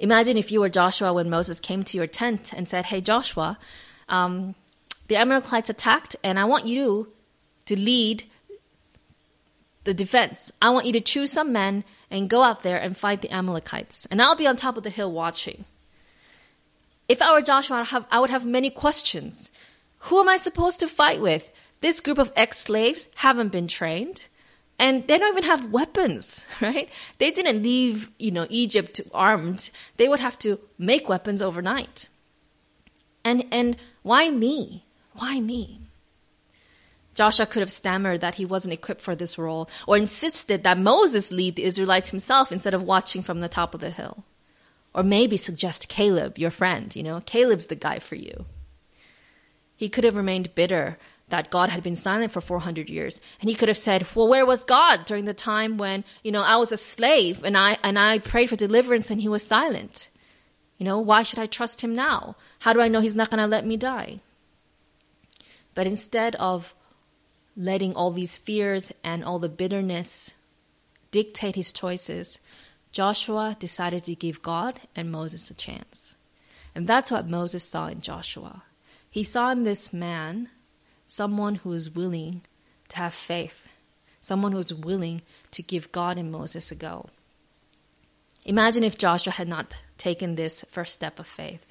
Imagine 0.00 0.38
if 0.38 0.50
you 0.50 0.60
were 0.60 0.70
Joshua 0.70 1.12
when 1.12 1.28
Moses 1.28 1.60
came 1.60 1.82
to 1.84 1.96
your 1.98 2.06
tent 2.06 2.54
and 2.54 2.66
said, 2.66 2.86
Hey, 2.86 3.02
Joshua, 3.02 3.58
um, 4.08 4.54
the 5.08 5.16
Amalekites 5.16 5.68
attacked, 5.68 6.16
and 6.24 6.38
I 6.38 6.46
want 6.46 6.66
you 6.66 7.12
to 7.66 7.78
lead 7.78 8.24
the 9.84 9.92
defense. 9.92 10.50
I 10.62 10.70
want 10.70 10.86
you 10.86 10.94
to 10.94 11.00
choose 11.02 11.32
some 11.32 11.52
men 11.52 11.84
and 12.10 12.30
go 12.30 12.42
out 12.42 12.62
there 12.62 12.78
and 12.78 12.96
fight 12.96 13.20
the 13.20 13.30
Amalekites. 13.30 14.06
And 14.10 14.22
I'll 14.22 14.36
be 14.36 14.46
on 14.46 14.56
top 14.56 14.78
of 14.78 14.84
the 14.84 14.90
hill 14.90 15.12
watching. 15.12 15.64
if 17.06 17.20
I 17.20 17.34
were 17.34 17.42
Joshua, 17.42 17.76
I 17.76 17.80
would 17.80 17.88
have, 17.88 18.06
I 18.10 18.20
would 18.20 18.30
have 18.30 18.46
many 18.46 18.70
questions. 18.70 19.50
Who 20.04 20.18
am 20.18 20.30
I 20.30 20.38
supposed 20.38 20.80
to 20.80 20.88
fight 20.88 21.20
with? 21.20 21.52
This 21.82 22.00
group 22.00 22.18
of 22.18 22.32
ex-slaves 22.36 23.08
haven't 23.16 23.52
been 23.52 23.68
trained 23.68 24.28
and 24.80 25.06
they 25.06 25.18
don't 25.18 25.36
even 25.36 25.44
have 25.44 25.70
weapons, 25.70 26.46
right? 26.60 26.88
They 27.18 27.30
didn't 27.30 27.62
leave, 27.62 28.10
you 28.18 28.30
know, 28.30 28.46
Egypt 28.48 29.00
armed. 29.12 29.70
They 29.98 30.08
would 30.08 30.20
have 30.20 30.38
to 30.40 30.58
make 30.78 31.08
weapons 31.08 31.42
overnight. 31.42 32.08
And 33.22 33.44
and 33.52 33.76
why 34.02 34.30
me? 34.30 34.84
Why 35.12 35.38
me? 35.38 35.82
Joshua 37.14 37.44
could 37.44 37.60
have 37.60 37.70
stammered 37.70 38.22
that 38.22 38.36
he 38.36 38.46
wasn't 38.46 38.72
equipped 38.72 39.02
for 39.02 39.14
this 39.14 39.36
role 39.36 39.68
or 39.86 39.98
insisted 39.98 40.62
that 40.62 40.78
Moses 40.78 41.30
lead 41.30 41.56
the 41.56 41.64
Israelites 41.64 42.08
himself 42.08 42.50
instead 42.50 42.72
of 42.72 42.82
watching 42.82 43.22
from 43.22 43.40
the 43.40 43.48
top 43.48 43.74
of 43.74 43.80
the 43.80 43.90
hill. 43.90 44.24
Or 44.94 45.02
maybe 45.02 45.36
suggest 45.36 45.88
Caleb, 45.88 46.38
your 46.38 46.50
friend, 46.50 46.94
you 46.96 47.02
know, 47.02 47.20
Caleb's 47.20 47.66
the 47.66 47.74
guy 47.74 47.98
for 47.98 48.14
you. 48.14 48.46
He 49.76 49.90
could 49.90 50.04
have 50.04 50.16
remained 50.16 50.54
bitter 50.54 50.98
that 51.30 51.50
God 51.50 51.70
had 51.70 51.82
been 51.82 51.96
silent 51.96 52.32
for 52.32 52.40
400 52.40 52.88
years. 52.88 53.20
And 53.40 53.48
he 53.48 53.56
could 53.56 53.68
have 53.68 53.78
said, 53.78 54.06
well, 54.14 54.28
where 54.28 54.46
was 54.46 54.64
God 54.64 55.06
during 55.06 55.24
the 55.24 55.34
time 55.34 55.78
when, 55.78 56.04
you 56.22 56.32
know, 56.32 56.42
I 56.42 56.56
was 56.56 56.72
a 56.72 56.76
slave 56.76 57.42
and 57.44 57.56
I, 57.56 57.78
and 57.82 57.98
I 57.98 58.18
prayed 58.18 58.50
for 58.50 58.56
deliverance 58.56 59.10
and 59.10 59.20
he 59.20 59.28
was 59.28 59.46
silent? 59.46 60.10
You 60.78 60.84
know, 60.84 60.98
why 60.98 61.22
should 61.22 61.38
I 61.38 61.46
trust 61.46 61.82
him 61.82 61.94
now? 61.94 62.36
How 62.60 62.72
do 62.72 62.80
I 62.80 62.88
know 62.88 63.00
he's 63.00 63.16
not 63.16 63.30
going 63.30 63.40
to 63.40 63.46
let 63.46 63.66
me 63.66 63.76
die? 63.76 64.20
But 65.74 65.86
instead 65.86 66.36
of 66.36 66.74
letting 67.56 67.94
all 67.94 68.10
these 68.10 68.36
fears 68.36 68.92
and 69.04 69.24
all 69.24 69.38
the 69.38 69.48
bitterness 69.48 70.34
dictate 71.10 71.54
his 71.54 71.72
choices, 71.72 72.40
Joshua 72.92 73.56
decided 73.58 74.04
to 74.04 74.14
give 74.14 74.42
God 74.42 74.80
and 74.96 75.12
Moses 75.12 75.50
a 75.50 75.54
chance. 75.54 76.16
And 76.74 76.86
that's 76.86 77.10
what 77.10 77.28
Moses 77.28 77.62
saw 77.62 77.88
in 77.88 78.00
Joshua. 78.00 78.64
He 79.10 79.24
saw 79.24 79.50
in 79.50 79.64
this 79.64 79.92
man 79.92 80.48
someone 81.10 81.56
who 81.56 81.72
is 81.72 81.90
willing 81.90 82.40
to 82.88 82.96
have 82.96 83.12
faith, 83.12 83.66
someone 84.20 84.52
who 84.52 84.58
is 84.58 84.72
willing 84.72 85.20
to 85.50 85.60
give 85.60 85.90
God 85.90 86.16
and 86.16 86.30
Moses 86.30 86.70
a 86.70 86.76
go. 86.76 87.10
Imagine 88.44 88.84
if 88.84 88.96
Joshua 88.96 89.32
had 89.32 89.48
not 89.48 89.76
taken 89.98 90.36
this 90.36 90.64
first 90.70 90.94
step 90.94 91.18
of 91.18 91.26
faith. 91.26 91.66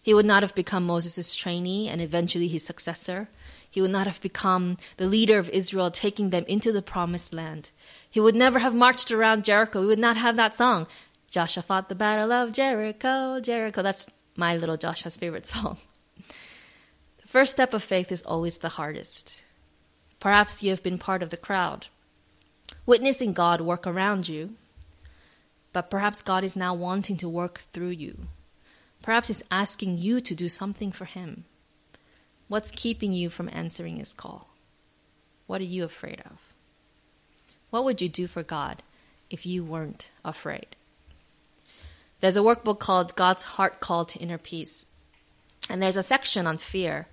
He 0.00 0.14
would 0.14 0.24
not 0.24 0.42
have 0.42 0.54
become 0.54 0.86
Moses' 0.86 1.36
trainee 1.36 1.86
and 1.86 2.00
eventually 2.00 2.48
his 2.48 2.64
successor. 2.64 3.28
He 3.70 3.82
would 3.82 3.90
not 3.90 4.06
have 4.06 4.22
become 4.22 4.78
the 4.96 5.06
leader 5.06 5.38
of 5.38 5.50
Israel, 5.50 5.90
taking 5.90 6.30
them 6.30 6.46
into 6.48 6.72
the 6.72 6.80
promised 6.80 7.34
land. 7.34 7.70
He 8.08 8.20
would 8.20 8.34
never 8.34 8.58
have 8.58 8.74
marched 8.74 9.12
around 9.12 9.44
Jericho. 9.44 9.82
We 9.82 9.86
would 9.86 9.98
not 9.98 10.16
have 10.16 10.36
that 10.36 10.54
song. 10.54 10.86
Joshua 11.28 11.62
fought 11.62 11.90
the 11.90 11.94
battle 11.94 12.32
of 12.32 12.52
Jericho, 12.52 13.38
Jericho. 13.38 13.82
That's 13.82 14.06
my 14.34 14.56
little 14.56 14.78
Joshua's 14.78 15.18
favorite 15.18 15.44
song. 15.54 15.76
First 17.28 17.52
step 17.52 17.74
of 17.74 17.84
faith 17.84 18.10
is 18.10 18.22
always 18.22 18.56
the 18.56 18.70
hardest. 18.70 19.44
Perhaps 20.18 20.62
you 20.62 20.70
have 20.70 20.82
been 20.82 20.96
part 20.96 21.22
of 21.22 21.28
the 21.28 21.36
crowd, 21.36 21.88
witnessing 22.86 23.34
God 23.34 23.60
work 23.60 23.86
around 23.86 24.30
you, 24.30 24.54
but 25.74 25.90
perhaps 25.90 26.22
God 26.22 26.42
is 26.42 26.56
now 26.56 26.72
wanting 26.72 27.18
to 27.18 27.28
work 27.28 27.60
through 27.74 27.90
you. 27.90 28.28
Perhaps 29.02 29.28
He's 29.28 29.44
asking 29.50 29.98
you 29.98 30.22
to 30.22 30.34
do 30.34 30.48
something 30.48 30.90
for 30.90 31.04
Him. 31.04 31.44
What's 32.48 32.70
keeping 32.70 33.12
you 33.12 33.28
from 33.28 33.50
answering 33.52 33.98
His 33.98 34.14
call? 34.14 34.48
What 35.46 35.60
are 35.60 35.64
you 35.64 35.84
afraid 35.84 36.22
of? 36.24 36.38
What 37.68 37.84
would 37.84 38.00
you 38.00 38.08
do 38.08 38.26
for 38.26 38.42
God 38.42 38.82
if 39.28 39.44
you 39.44 39.62
weren't 39.62 40.08
afraid? 40.24 40.68
There's 42.20 42.38
a 42.38 42.40
workbook 42.40 42.78
called 42.78 43.16
God's 43.16 43.42
Heart 43.42 43.80
Call 43.80 44.06
to 44.06 44.18
Inner 44.18 44.38
Peace. 44.38 44.86
And 45.68 45.82
there's 45.82 45.98
a 45.98 46.02
section 46.02 46.46
on 46.46 46.56
fear. 46.56 47.06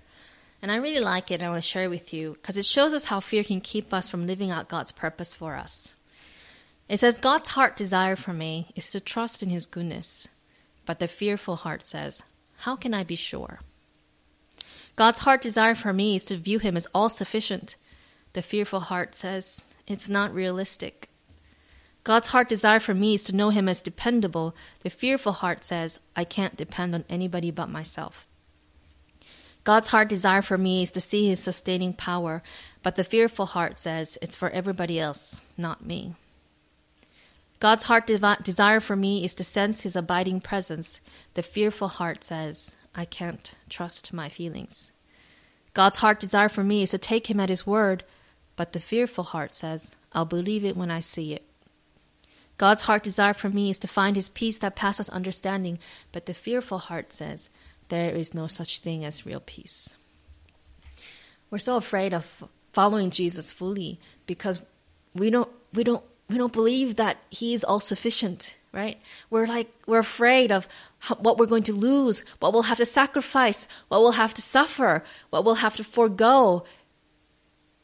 And 0.62 0.72
I 0.72 0.76
really 0.76 1.00
like 1.00 1.30
it. 1.30 1.34
And 1.34 1.44
I 1.44 1.50
want 1.50 1.62
to 1.62 1.68
share 1.68 1.84
it 1.84 1.90
with 1.90 2.12
you 2.12 2.32
because 2.32 2.56
it 2.56 2.64
shows 2.64 2.94
us 2.94 3.04
how 3.04 3.20
fear 3.20 3.44
can 3.44 3.60
keep 3.60 3.92
us 3.92 4.08
from 4.08 4.26
living 4.26 4.50
out 4.50 4.68
God's 4.68 4.92
purpose 4.92 5.34
for 5.34 5.54
us. 5.54 5.94
It 6.88 7.00
says, 7.00 7.18
God's 7.18 7.50
heart 7.50 7.76
desire 7.76 8.16
for 8.16 8.32
me 8.32 8.68
is 8.74 8.90
to 8.92 9.00
trust 9.00 9.42
in 9.42 9.50
his 9.50 9.66
goodness. 9.66 10.28
But 10.84 11.00
the 11.00 11.08
fearful 11.08 11.56
heart 11.56 11.84
says, 11.84 12.22
How 12.58 12.76
can 12.76 12.94
I 12.94 13.02
be 13.02 13.16
sure? 13.16 13.60
God's 14.94 15.20
heart 15.20 15.42
desire 15.42 15.74
for 15.74 15.92
me 15.92 16.14
is 16.14 16.24
to 16.26 16.36
view 16.36 16.58
him 16.58 16.76
as 16.76 16.86
all 16.94 17.08
sufficient. 17.08 17.76
The 18.32 18.42
fearful 18.42 18.80
heart 18.80 19.14
says, 19.14 19.66
It's 19.86 20.08
not 20.08 20.32
realistic. 20.32 21.10
God's 22.04 22.28
heart 22.28 22.48
desire 22.48 22.78
for 22.78 22.94
me 22.94 23.14
is 23.14 23.24
to 23.24 23.34
know 23.34 23.50
him 23.50 23.68
as 23.68 23.82
dependable. 23.82 24.54
The 24.84 24.90
fearful 24.90 25.32
heart 25.32 25.64
says, 25.64 25.98
I 26.14 26.22
can't 26.22 26.56
depend 26.56 26.94
on 26.94 27.04
anybody 27.08 27.50
but 27.50 27.68
myself. 27.68 28.28
God's 29.66 29.88
heart 29.88 30.08
desire 30.08 30.42
for 30.42 30.56
me 30.56 30.82
is 30.82 30.92
to 30.92 31.00
see 31.00 31.28
his 31.28 31.40
sustaining 31.40 31.92
power, 31.92 32.40
but 32.84 32.94
the 32.94 33.02
fearful 33.02 33.46
heart 33.46 33.80
says, 33.80 34.16
It's 34.22 34.36
for 34.36 34.48
everybody 34.50 35.00
else, 35.00 35.42
not 35.58 35.84
me. 35.84 36.14
God's 37.58 37.82
heart 37.82 38.06
de- 38.06 38.38
desire 38.44 38.78
for 38.78 38.94
me 38.94 39.24
is 39.24 39.34
to 39.34 39.42
sense 39.42 39.82
his 39.82 39.96
abiding 39.96 40.40
presence. 40.40 41.00
The 41.34 41.42
fearful 41.42 41.88
heart 41.88 42.22
says, 42.22 42.76
I 42.94 43.06
can't 43.06 43.50
trust 43.68 44.12
my 44.12 44.28
feelings. 44.28 44.92
God's 45.74 45.98
heart 45.98 46.20
desire 46.20 46.48
for 46.48 46.62
me 46.62 46.82
is 46.82 46.92
to 46.92 46.98
take 46.98 47.28
him 47.28 47.40
at 47.40 47.48
his 47.48 47.66
word, 47.66 48.04
but 48.54 48.72
the 48.72 48.78
fearful 48.78 49.24
heart 49.24 49.52
says, 49.52 49.90
I'll 50.12 50.26
believe 50.26 50.64
it 50.64 50.76
when 50.76 50.92
I 50.92 51.00
see 51.00 51.34
it. 51.34 51.44
God's 52.56 52.82
heart 52.82 53.02
desire 53.02 53.34
for 53.34 53.50
me 53.50 53.70
is 53.70 53.80
to 53.80 53.88
find 53.88 54.14
his 54.14 54.28
peace 54.28 54.58
that 54.58 54.76
passes 54.76 55.10
understanding, 55.10 55.80
but 56.12 56.26
the 56.26 56.34
fearful 56.34 56.78
heart 56.78 57.12
says, 57.12 57.50
there 57.88 58.14
is 58.14 58.34
no 58.34 58.46
such 58.46 58.80
thing 58.80 59.04
as 59.04 59.26
real 59.26 59.42
peace. 59.44 59.94
We're 61.50 61.58
so 61.58 61.76
afraid 61.76 62.12
of 62.12 62.44
following 62.72 63.10
Jesus 63.10 63.52
fully 63.52 63.98
because 64.26 64.60
we 65.14 65.30
don't 65.30 65.48
we 65.72 65.84
don't 65.84 66.04
we 66.28 66.36
don't 66.36 66.52
believe 66.52 66.96
that 66.96 67.18
he 67.30 67.54
is 67.54 67.64
all 67.64 67.80
sufficient, 67.80 68.56
right? 68.72 68.98
We're 69.30 69.46
like 69.46 69.72
we're 69.86 70.00
afraid 70.00 70.50
of 70.50 70.68
what 71.18 71.38
we're 71.38 71.46
going 71.46 71.62
to 71.64 71.72
lose, 71.72 72.24
what 72.40 72.52
we'll 72.52 72.62
have 72.62 72.78
to 72.78 72.84
sacrifice, 72.84 73.68
what 73.88 74.00
we'll 74.00 74.12
have 74.12 74.34
to 74.34 74.42
suffer, 74.42 75.04
what 75.30 75.44
we'll 75.44 75.54
have 75.54 75.76
to 75.76 75.84
forego. 75.84 76.64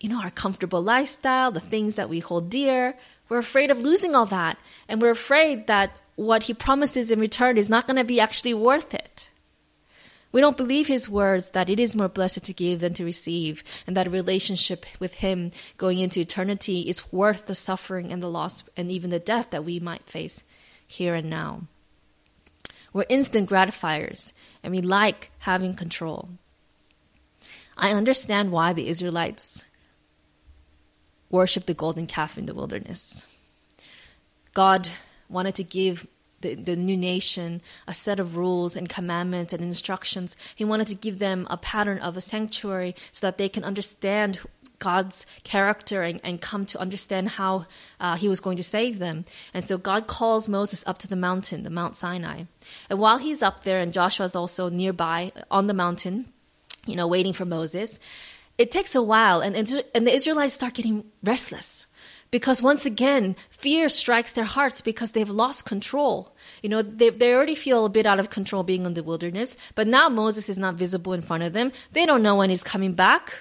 You 0.00 0.08
know, 0.08 0.20
our 0.20 0.30
comfortable 0.30 0.82
lifestyle, 0.82 1.52
the 1.52 1.60
things 1.60 1.96
that 1.96 2.08
we 2.08 2.18
hold 2.18 2.50
dear. 2.50 2.96
We're 3.28 3.38
afraid 3.38 3.70
of 3.70 3.80
losing 3.80 4.14
all 4.14 4.26
that, 4.26 4.58
and 4.88 5.00
we're 5.00 5.12
afraid 5.12 5.68
that 5.68 5.94
what 6.16 6.42
he 6.42 6.54
promises 6.54 7.10
in 7.10 7.18
return 7.18 7.56
is 7.56 7.70
not 7.70 7.86
going 7.86 7.96
to 7.96 8.04
be 8.04 8.20
actually 8.20 8.52
worth 8.52 8.92
it. 8.92 9.30
We 10.32 10.40
don't 10.40 10.56
believe 10.56 10.86
his 10.86 11.08
words 11.08 11.50
that 11.50 11.68
it 11.68 11.78
is 11.78 11.94
more 11.94 12.08
blessed 12.08 12.44
to 12.44 12.54
give 12.54 12.80
than 12.80 12.94
to 12.94 13.04
receive, 13.04 13.62
and 13.86 13.96
that 13.96 14.06
a 14.06 14.10
relationship 14.10 14.86
with 14.98 15.14
him 15.14 15.50
going 15.76 15.98
into 15.98 16.20
eternity 16.20 16.88
is 16.88 17.12
worth 17.12 17.46
the 17.46 17.54
suffering 17.54 18.10
and 18.10 18.22
the 18.22 18.30
loss 18.30 18.64
and 18.76 18.90
even 18.90 19.10
the 19.10 19.18
death 19.18 19.50
that 19.50 19.64
we 19.64 19.78
might 19.78 20.08
face 20.08 20.42
here 20.86 21.14
and 21.14 21.28
now. 21.28 21.62
We're 22.94 23.04
instant 23.08 23.48
gratifiers, 23.48 24.32
and 24.62 24.72
we 24.74 24.80
like 24.80 25.30
having 25.38 25.74
control. 25.74 26.30
I 27.76 27.92
understand 27.92 28.52
why 28.52 28.72
the 28.72 28.88
Israelites 28.88 29.64
worshiped 31.30 31.66
the 31.66 31.74
golden 31.74 32.06
calf 32.06 32.36
in 32.36 32.46
the 32.46 32.54
wilderness. 32.54 33.26
God 34.54 34.88
wanted 35.28 35.54
to 35.56 35.64
give 35.64 36.06
the, 36.42 36.54
the 36.54 36.76
new 36.76 36.96
nation 36.96 37.62
a 37.88 37.94
set 37.94 38.20
of 38.20 38.36
rules 38.36 38.76
and 38.76 38.88
commandments 38.88 39.52
and 39.52 39.62
instructions. 39.62 40.36
He 40.54 40.64
wanted 40.64 40.88
to 40.88 40.94
give 40.94 41.18
them 41.18 41.46
a 41.50 41.56
pattern 41.56 41.98
of 41.98 42.16
a 42.16 42.20
sanctuary 42.20 42.94
so 43.10 43.26
that 43.26 43.38
they 43.38 43.48
can 43.48 43.64
understand 43.64 44.40
God's 44.78 45.26
character 45.44 46.02
and, 46.02 46.20
and 46.24 46.40
come 46.40 46.66
to 46.66 46.80
understand 46.80 47.28
how 47.30 47.66
uh, 48.00 48.16
he 48.16 48.28
was 48.28 48.40
going 48.40 48.56
to 48.56 48.64
save 48.64 48.98
them. 48.98 49.24
And 49.54 49.68
so 49.68 49.78
God 49.78 50.08
calls 50.08 50.48
Moses 50.48 50.82
up 50.86 50.98
to 50.98 51.08
the 51.08 51.16
mountain, 51.16 51.62
the 51.62 51.70
Mount 51.70 51.94
Sinai. 51.94 52.44
And 52.90 52.98
while 52.98 53.18
he's 53.18 53.42
up 53.42 53.62
there, 53.62 53.80
and 53.80 53.92
Joshua's 53.92 54.34
also 54.34 54.68
nearby 54.68 55.30
on 55.50 55.68
the 55.68 55.74
mountain, 55.74 56.26
you 56.84 56.96
know, 56.96 57.06
waiting 57.06 57.32
for 57.32 57.44
Moses, 57.44 58.00
it 58.58 58.72
takes 58.72 58.94
a 58.94 59.02
while, 59.02 59.40
and, 59.40 59.54
and, 59.56 59.84
and 59.94 60.06
the 60.06 60.14
Israelites 60.14 60.54
start 60.54 60.74
getting 60.74 61.04
restless 61.22 61.86
because 62.32 62.60
once 62.60 62.84
again, 62.84 63.36
fear 63.48 63.88
strikes 63.88 64.32
their 64.32 64.44
hearts 64.44 64.80
because 64.80 65.12
they've 65.12 65.30
lost 65.30 65.64
control. 65.64 66.34
You 66.64 66.70
know, 66.70 66.82
they, 66.82 67.10
they 67.10 67.32
already 67.32 67.54
feel 67.54 67.84
a 67.84 67.88
bit 67.88 68.06
out 68.06 68.18
of 68.18 68.30
control 68.30 68.64
being 68.64 68.84
in 68.84 68.94
the 68.94 69.04
wilderness, 69.04 69.56
but 69.76 69.86
now 69.86 70.08
Moses 70.08 70.48
is 70.48 70.58
not 70.58 70.74
visible 70.74 71.12
in 71.12 71.22
front 71.22 71.44
of 71.44 71.52
them. 71.52 71.70
They 71.92 72.04
don't 72.04 72.24
know 72.24 72.34
when 72.34 72.50
he's 72.50 72.64
coming 72.64 72.94
back. 72.94 73.32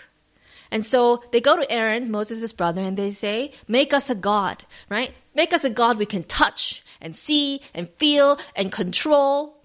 And 0.70 0.86
so 0.86 1.24
they 1.32 1.42
go 1.42 1.56
to 1.56 1.72
Aaron, 1.72 2.12
Moses' 2.12 2.54
brother, 2.54 2.84
and 2.84 2.96
they 2.96 3.10
say, 3.10 3.54
make 3.68 3.92
us 3.92 4.12
a 4.12 4.16
God, 4.16 4.64
right? 4.88 5.14
Make 5.34 5.52
us 5.52 5.64
a 5.64 5.72
God 5.72 5.98
we 5.98 6.06
can 6.06 6.24
touch 6.24 6.84
and 7.02 7.16
see 7.16 7.62
and 7.74 7.90
feel 7.98 8.40
and 8.56 8.72
control 8.72 9.58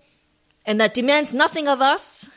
and 0.67 0.81
that 0.81 0.93
demands 0.93 1.33
nothing 1.33 1.69
of 1.69 1.81
us. 1.81 2.29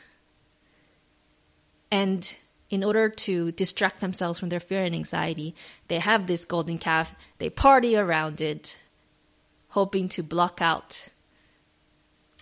And 1.90 2.36
in 2.70 2.84
order 2.84 3.08
to 3.08 3.50
distract 3.52 4.00
themselves 4.00 4.38
from 4.38 4.48
their 4.48 4.60
fear 4.60 4.84
and 4.84 4.94
anxiety, 4.94 5.56
they 5.90 5.98
have 5.98 6.28
this 6.28 6.44
golden 6.44 6.78
calf, 6.78 7.16
they 7.38 7.50
party 7.50 7.96
around 7.96 8.40
it, 8.40 8.78
hoping 9.70 10.08
to 10.10 10.22
block 10.22 10.62
out 10.62 11.08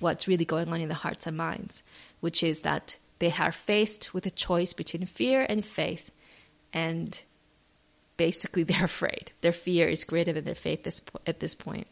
what's 0.00 0.28
really 0.28 0.44
going 0.44 0.68
on 0.68 0.82
in 0.82 0.88
the 0.88 0.94
hearts 0.94 1.26
and 1.26 1.34
minds, 1.34 1.82
which 2.20 2.42
is 2.42 2.60
that 2.60 2.98
they 3.20 3.32
are 3.32 3.50
faced 3.50 4.12
with 4.12 4.26
a 4.26 4.30
choice 4.30 4.74
between 4.74 5.06
fear 5.06 5.46
and 5.48 5.64
faith, 5.64 6.10
and 6.74 7.22
basically 8.18 8.62
they're 8.64 8.84
afraid. 8.84 9.32
Their 9.40 9.52
fear 9.52 9.88
is 9.88 10.04
greater 10.04 10.34
than 10.34 10.44
their 10.44 10.54
faith 10.54 10.82
this, 10.82 11.00
at 11.26 11.40
this 11.40 11.54
point. 11.54 11.86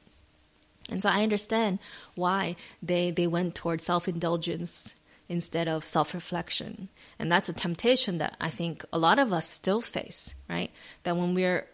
And 0.90 1.02
so 1.02 1.08
I 1.08 1.22
understand 1.22 1.78
why 2.16 2.56
they, 2.82 3.12
they 3.12 3.26
went 3.26 3.54
towards 3.54 3.82
self 3.82 4.08
indulgence 4.08 4.94
instead 5.28 5.68
of 5.68 5.84
self 5.84 6.14
reflection. 6.14 6.88
And 7.18 7.30
that's 7.30 7.48
a 7.48 7.52
temptation 7.52 8.18
that 8.18 8.36
I 8.40 8.50
think 8.50 8.84
a 8.92 8.98
lot 8.98 9.18
of 9.18 9.32
us 9.32 9.48
still 9.48 9.80
face, 9.80 10.34
right? 10.48 10.70
That 11.02 11.16
when 11.16 11.34
we're, 11.34 11.66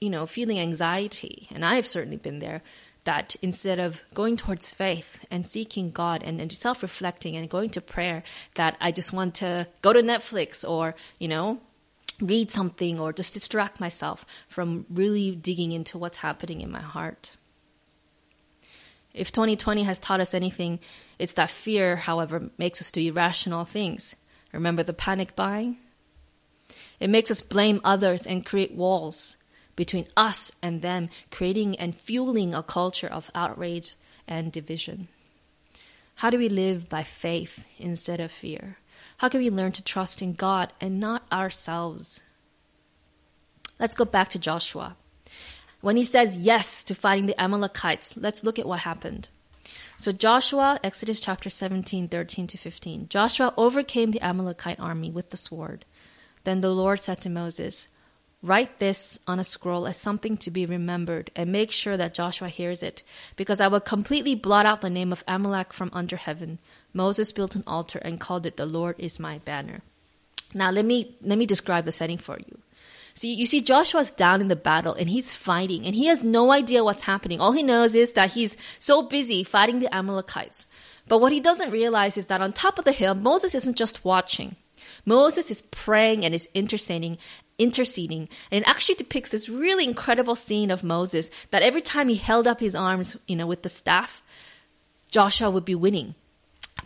you 0.00 0.10
know, 0.10 0.26
feeling 0.26 0.58
anxiety, 0.58 1.48
and 1.52 1.64
I've 1.64 1.86
certainly 1.86 2.16
been 2.16 2.38
there, 2.38 2.62
that 3.04 3.34
instead 3.42 3.80
of 3.80 4.02
going 4.14 4.36
towards 4.36 4.70
faith 4.70 5.24
and 5.30 5.46
seeking 5.46 5.90
God 5.90 6.22
and, 6.22 6.40
and 6.40 6.52
self 6.52 6.82
reflecting 6.82 7.36
and 7.36 7.48
going 7.48 7.70
to 7.70 7.80
prayer, 7.80 8.22
that 8.54 8.76
I 8.80 8.92
just 8.92 9.12
want 9.12 9.36
to 9.36 9.66
go 9.82 9.92
to 9.92 10.02
Netflix 10.02 10.68
or, 10.68 10.94
you 11.18 11.28
know, 11.28 11.60
read 12.20 12.50
something 12.50 13.00
or 13.00 13.12
just 13.12 13.34
distract 13.34 13.80
myself 13.80 14.24
from 14.48 14.86
really 14.88 15.32
digging 15.34 15.72
into 15.72 15.98
what's 15.98 16.18
happening 16.18 16.60
in 16.60 16.70
my 16.70 16.80
heart. 16.80 17.36
If 19.14 19.30
2020 19.30 19.82
has 19.82 19.98
taught 19.98 20.20
us 20.20 20.34
anything, 20.34 20.80
it's 21.18 21.34
that 21.34 21.50
fear, 21.50 21.96
however, 21.96 22.50
makes 22.56 22.80
us 22.80 22.90
do 22.90 23.00
irrational 23.00 23.64
things. 23.64 24.16
Remember 24.52 24.82
the 24.82 24.94
panic 24.94 25.36
buying? 25.36 25.76
It 26.98 27.10
makes 27.10 27.30
us 27.30 27.42
blame 27.42 27.80
others 27.84 28.26
and 28.26 28.46
create 28.46 28.74
walls 28.74 29.36
between 29.76 30.06
us 30.16 30.52
and 30.62 30.82
them, 30.82 31.08
creating 31.30 31.78
and 31.78 31.94
fueling 31.94 32.54
a 32.54 32.62
culture 32.62 33.06
of 33.06 33.30
outrage 33.34 33.96
and 34.26 34.52
division. 34.52 35.08
How 36.16 36.30
do 36.30 36.38
we 36.38 36.48
live 36.48 36.88
by 36.88 37.02
faith 37.02 37.64
instead 37.78 38.20
of 38.20 38.30
fear? 38.30 38.78
How 39.18 39.28
can 39.28 39.40
we 39.40 39.50
learn 39.50 39.72
to 39.72 39.82
trust 39.82 40.22
in 40.22 40.34
God 40.34 40.72
and 40.80 41.00
not 41.00 41.24
ourselves? 41.32 42.22
Let's 43.78 43.94
go 43.94 44.04
back 44.04 44.28
to 44.30 44.38
Joshua. 44.38 44.96
When 45.82 45.96
he 45.96 46.04
says 46.04 46.36
yes 46.36 46.84
to 46.84 46.94
fighting 46.94 47.26
the 47.26 47.40
Amalekites, 47.40 48.16
let's 48.16 48.44
look 48.44 48.58
at 48.58 48.66
what 48.66 48.80
happened. 48.80 49.28
So 49.96 50.12
Joshua, 50.12 50.78
Exodus 50.82 51.20
chapter 51.20 51.50
17, 51.50 52.08
13 52.08 52.46
to 52.46 52.56
15. 52.56 53.08
Joshua 53.08 53.52
overcame 53.56 54.12
the 54.12 54.20
Amalekite 54.20 54.78
army 54.78 55.10
with 55.10 55.30
the 55.30 55.36
sword. 55.36 55.84
Then 56.44 56.60
the 56.60 56.70
Lord 56.70 57.00
said 57.00 57.20
to 57.22 57.30
Moses, 57.30 57.88
Write 58.44 58.78
this 58.78 59.18
on 59.26 59.40
a 59.40 59.44
scroll 59.44 59.86
as 59.86 59.96
something 59.96 60.36
to 60.38 60.50
be 60.50 60.66
remembered, 60.66 61.30
and 61.34 61.50
make 61.50 61.70
sure 61.70 61.96
that 61.96 62.14
Joshua 62.14 62.48
hears 62.48 62.82
it, 62.82 63.02
because 63.36 63.60
I 63.60 63.68
will 63.68 63.80
completely 63.80 64.34
blot 64.34 64.66
out 64.66 64.80
the 64.80 64.90
name 64.90 65.12
of 65.12 65.22
Amalek 65.28 65.72
from 65.72 65.90
under 65.92 66.16
heaven. 66.16 66.58
Moses 66.92 67.30
built 67.30 67.54
an 67.54 67.62
altar 67.66 68.00
and 68.00 68.20
called 68.20 68.46
it 68.46 68.56
"The 68.56 68.66
Lord 68.66 68.96
is 68.98 69.20
my 69.20 69.38
banner." 69.38 69.82
Now 70.54 70.70
let 70.72 70.84
me 70.84 71.16
let 71.22 71.38
me 71.38 71.46
describe 71.46 71.84
the 71.84 71.92
setting 71.92 72.18
for 72.18 72.38
you. 72.38 72.58
See, 73.14 73.34
you 73.34 73.46
see, 73.46 73.60
Joshua's 73.60 74.10
down 74.10 74.40
in 74.40 74.48
the 74.48 74.56
battle 74.56 74.94
and 74.94 75.08
he's 75.08 75.36
fighting, 75.36 75.84
and 75.84 75.94
he 75.94 76.06
has 76.06 76.22
no 76.22 76.50
idea 76.50 76.84
what's 76.84 77.02
happening. 77.02 77.40
All 77.40 77.52
he 77.52 77.62
knows 77.62 77.94
is 77.94 78.14
that 78.14 78.32
he's 78.32 78.56
so 78.78 79.02
busy 79.02 79.44
fighting 79.44 79.78
the 79.78 79.94
Amalekites. 79.94 80.66
But 81.08 81.20
what 81.20 81.32
he 81.32 81.40
doesn't 81.40 81.70
realize 81.70 82.16
is 82.16 82.28
that 82.28 82.40
on 82.40 82.52
top 82.52 82.78
of 82.78 82.84
the 82.84 82.92
hill, 82.92 83.14
Moses 83.14 83.54
isn't 83.54 83.76
just 83.76 84.04
watching. 84.04 84.56
Moses 85.04 85.50
is 85.50 85.62
praying 85.62 86.24
and 86.24 86.34
is 86.34 86.48
interceding 86.54 87.18
interceding. 87.58 88.28
And 88.50 88.62
it 88.62 88.68
actually 88.68 88.96
depicts 88.96 89.30
this 89.30 89.48
really 89.48 89.84
incredible 89.84 90.34
scene 90.34 90.70
of 90.70 90.82
Moses 90.82 91.30
that 91.50 91.62
every 91.62 91.80
time 91.80 92.08
he 92.08 92.16
held 92.16 92.46
up 92.46 92.60
his 92.60 92.74
arms, 92.74 93.16
you 93.28 93.36
know, 93.36 93.46
with 93.46 93.62
the 93.62 93.68
staff, 93.68 94.22
Joshua 95.10 95.50
would 95.50 95.64
be 95.64 95.74
winning. 95.74 96.14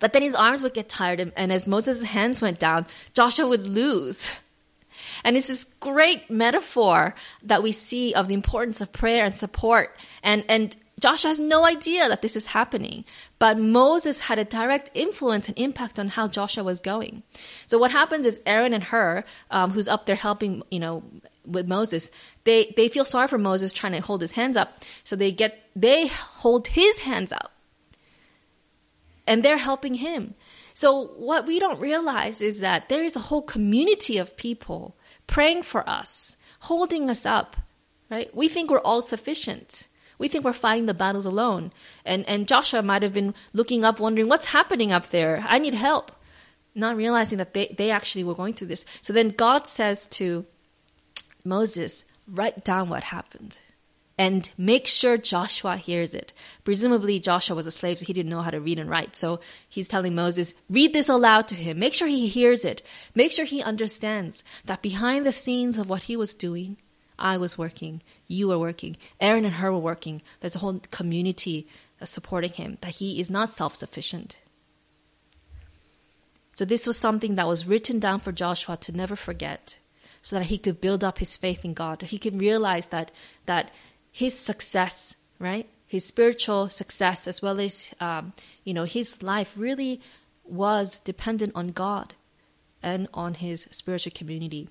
But 0.00 0.12
then 0.12 0.22
his 0.22 0.34
arms 0.34 0.62
would 0.62 0.74
get 0.74 0.88
tired, 0.88 1.20
and, 1.20 1.32
and 1.36 1.52
as 1.52 1.66
Moses' 1.66 2.02
hands 2.02 2.42
went 2.42 2.58
down, 2.58 2.86
Joshua 3.14 3.46
would 3.46 3.66
lose. 3.66 4.30
And 5.24 5.36
it's 5.36 5.48
this 5.48 5.64
great 5.80 6.30
metaphor 6.30 7.14
that 7.42 7.62
we 7.62 7.72
see 7.72 8.14
of 8.14 8.28
the 8.28 8.34
importance 8.34 8.80
of 8.80 8.92
prayer 8.92 9.24
and 9.24 9.34
support. 9.34 9.96
And, 10.22 10.44
and 10.48 10.76
Joshua 10.98 11.28
has 11.28 11.40
no 11.40 11.64
idea 11.64 12.08
that 12.08 12.22
this 12.22 12.36
is 12.36 12.46
happening, 12.46 13.04
but 13.38 13.58
Moses 13.58 14.18
had 14.20 14.38
a 14.38 14.44
direct 14.44 14.90
influence 14.94 15.48
and 15.48 15.58
impact 15.58 15.98
on 15.98 16.08
how 16.08 16.26
Joshua 16.26 16.64
was 16.64 16.80
going. 16.80 17.22
So 17.66 17.76
what 17.76 17.90
happens 17.90 18.24
is 18.24 18.40
Aaron 18.46 18.72
and 18.72 18.82
Hur, 18.82 19.24
um, 19.50 19.72
who's 19.72 19.88
up 19.88 20.06
there 20.06 20.16
helping, 20.16 20.62
you 20.70 20.80
know, 20.80 21.02
with 21.44 21.68
Moses, 21.68 22.10
they 22.44 22.72
they 22.76 22.88
feel 22.88 23.04
sorry 23.04 23.28
for 23.28 23.38
Moses 23.38 23.72
trying 23.72 23.92
to 23.92 24.00
hold 24.00 24.20
his 24.20 24.32
hands 24.32 24.56
up, 24.56 24.84
so 25.04 25.16
they 25.16 25.32
get 25.32 25.62
they 25.76 26.08
hold 26.08 26.66
his 26.68 27.00
hands 27.00 27.30
up, 27.30 27.52
and 29.26 29.42
they're 29.42 29.58
helping 29.58 29.94
him. 29.94 30.34
So 30.72 31.08
what 31.16 31.46
we 31.46 31.58
don't 31.58 31.78
realize 31.78 32.40
is 32.40 32.60
that 32.60 32.88
there 32.88 33.04
is 33.04 33.16
a 33.16 33.20
whole 33.20 33.42
community 33.42 34.18
of 34.18 34.36
people 34.36 34.96
praying 35.26 35.62
for 35.62 35.88
us, 35.88 36.36
holding 36.60 37.10
us 37.10 37.26
up. 37.26 37.56
Right? 38.10 38.34
We 38.34 38.48
think 38.48 38.70
we're 38.70 38.78
all 38.78 39.02
sufficient 39.02 39.88
we 40.18 40.28
think 40.28 40.44
we're 40.44 40.52
fighting 40.52 40.86
the 40.86 40.94
battles 40.94 41.26
alone. 41.26 41.72
And, 42.04 42.26
and 42.28 42.48
Joshua 42.48 42.82
might 42.82 43.02
have 43.02 43.12
been 43.12 43.34
looking 43.52 43.84
up, 43.84 44.00
wondering, 44.00 44.28
what's 44.28 44.46
happening 44.46 44.92
up 44.92 45.10
there? 45.10 45.44
I 45.46 45.58
need 45.58 45.74
help. 45.74 46.12
Not 46.74 46.96
realizing 46.96 47.38
that 47.38 47.54
they, 47.54 47.74
they 47.76 47.90
actually 47.90 48.24
were 48.24 48.34
going 48.34 48.54
through 48.54 48.68
this. 48.68 48.84
So 49.02 49.12
then 49.12 49.30
God 49.30 49.66
says 49.66 50.06
to 50.08 50.46
Moses, 51.44 52.04
write 52.28 52.64
down 52.64 52.88
what 52.88 53.04
happened 53.04 53.58
and 54.18 54.50
make 54.56 54.86
sure 54.86 55.18
Joshua 55.18 55.76
hears 55.76 56.14
it. 56.14 56.32
Presumably, 56.64 57.20
Joshua 57.20 57.54
was 57.54 57.66
a 57.66 57.70
slave, 57.70 57.98
so 57.98 58.06
he 58.06 58.14
didn't 58.14 58.30
know 58.30 58.40
how 58.40 58.50
to 58.50 58.60
read 58.60 58.78
and 58.78 58.88
write. 58.88 59.14
So 59.14 59.40
he's 59.68 59.88
telling 59.88 60.14
Moses, 60.14 60.54
read 60.70 60.92
this 60.92 61.08
aloud 61.08 61.48
to 61.48 61.54
him. 61.54 61.78
Make 61.78 61.92
sure 61.92 62.08
he 62.08 62.28
hears 62.28 62.64
it. 62.64 62.82
Make 63.14 63.32
sure 63.32 63.44
he 63.44 63.62
understands 63.62 64.42
that 64.64 64.80
behind 64.80 65.26
the 65.26 65.32
scenes 65.32 65.76
of 65.76 65.88
what 65.88 66.04
he 66.04 66.16
was 66.16 66.34
doing, 66.34 66.78
I 67.18 67.36
was 67.38 67.58
working, 67.58 68.02
you 68.26 68.48
were 68.48 68.58
working, 68.58 68.96
Aaron 69.20 69.44
and 69.44 69.54
Hur 69.54 69.72
were 69.72 69.78
working. 69.78 70.22
There's 70.40 70.56
a 70.56 70.60
whole 70.60 70.80
community 70.90 71.66
supporting 72.02 72.52
him, 72.52 72.78
that 72.82 72.96
he 72.96 73.20
is 73.20 73.30
not 73.30 73.52
self 73.52 73.74
sufficient. 73.74 74.38
So, 76.54 76.64
this 76.64 76.86
was 76.86 76.96
something 76.96 77.34
that 77.34 77.46
was 77.46 77.66
written 77.66 77.98
down 77.98 78.20
for 78.20 78.32
Joshua 78.32 78.76
to 78.78 78.92
never 78.92 79.16
forget, 79.16 79.78
so 80.20 80.36
that 80.36 80.46
he 80.46 80.58
could 80.58 80.80
build 80.80 81.02
up 81.04 81.18
his 81.18 81.36
faith 81.36 81.64
in 81.64 81.74
God. 81.74 82.02
He 82.02 82.18
could 82.18 82.38
realize 82.38 82.88
that, 82.88 83.10
that 83.46 83.70
his 84.16 84.38
success, 84.38 85.16
right, 85.38 85.68
his 85.86 86.04
spiritual 86.06 86.68
success, 86.68 87.28
as 87.28 87.42
well 87.42 87.60
as 87.60 87.94
um, 88.00 88.32
you 88.64 88.74
know 88.74 88.84
his 88.84 89.22
life, 89.22 89.52
really 89.56 90.00
was 90.44 91.00
dependent 91.00 91.52
on 91.54 91.68
God 91.68 92.14
and 92.82 93.08
on 93.12 93.34
his 93.34 93.66
spiritual 93.72 94.12
community 94.14 94.68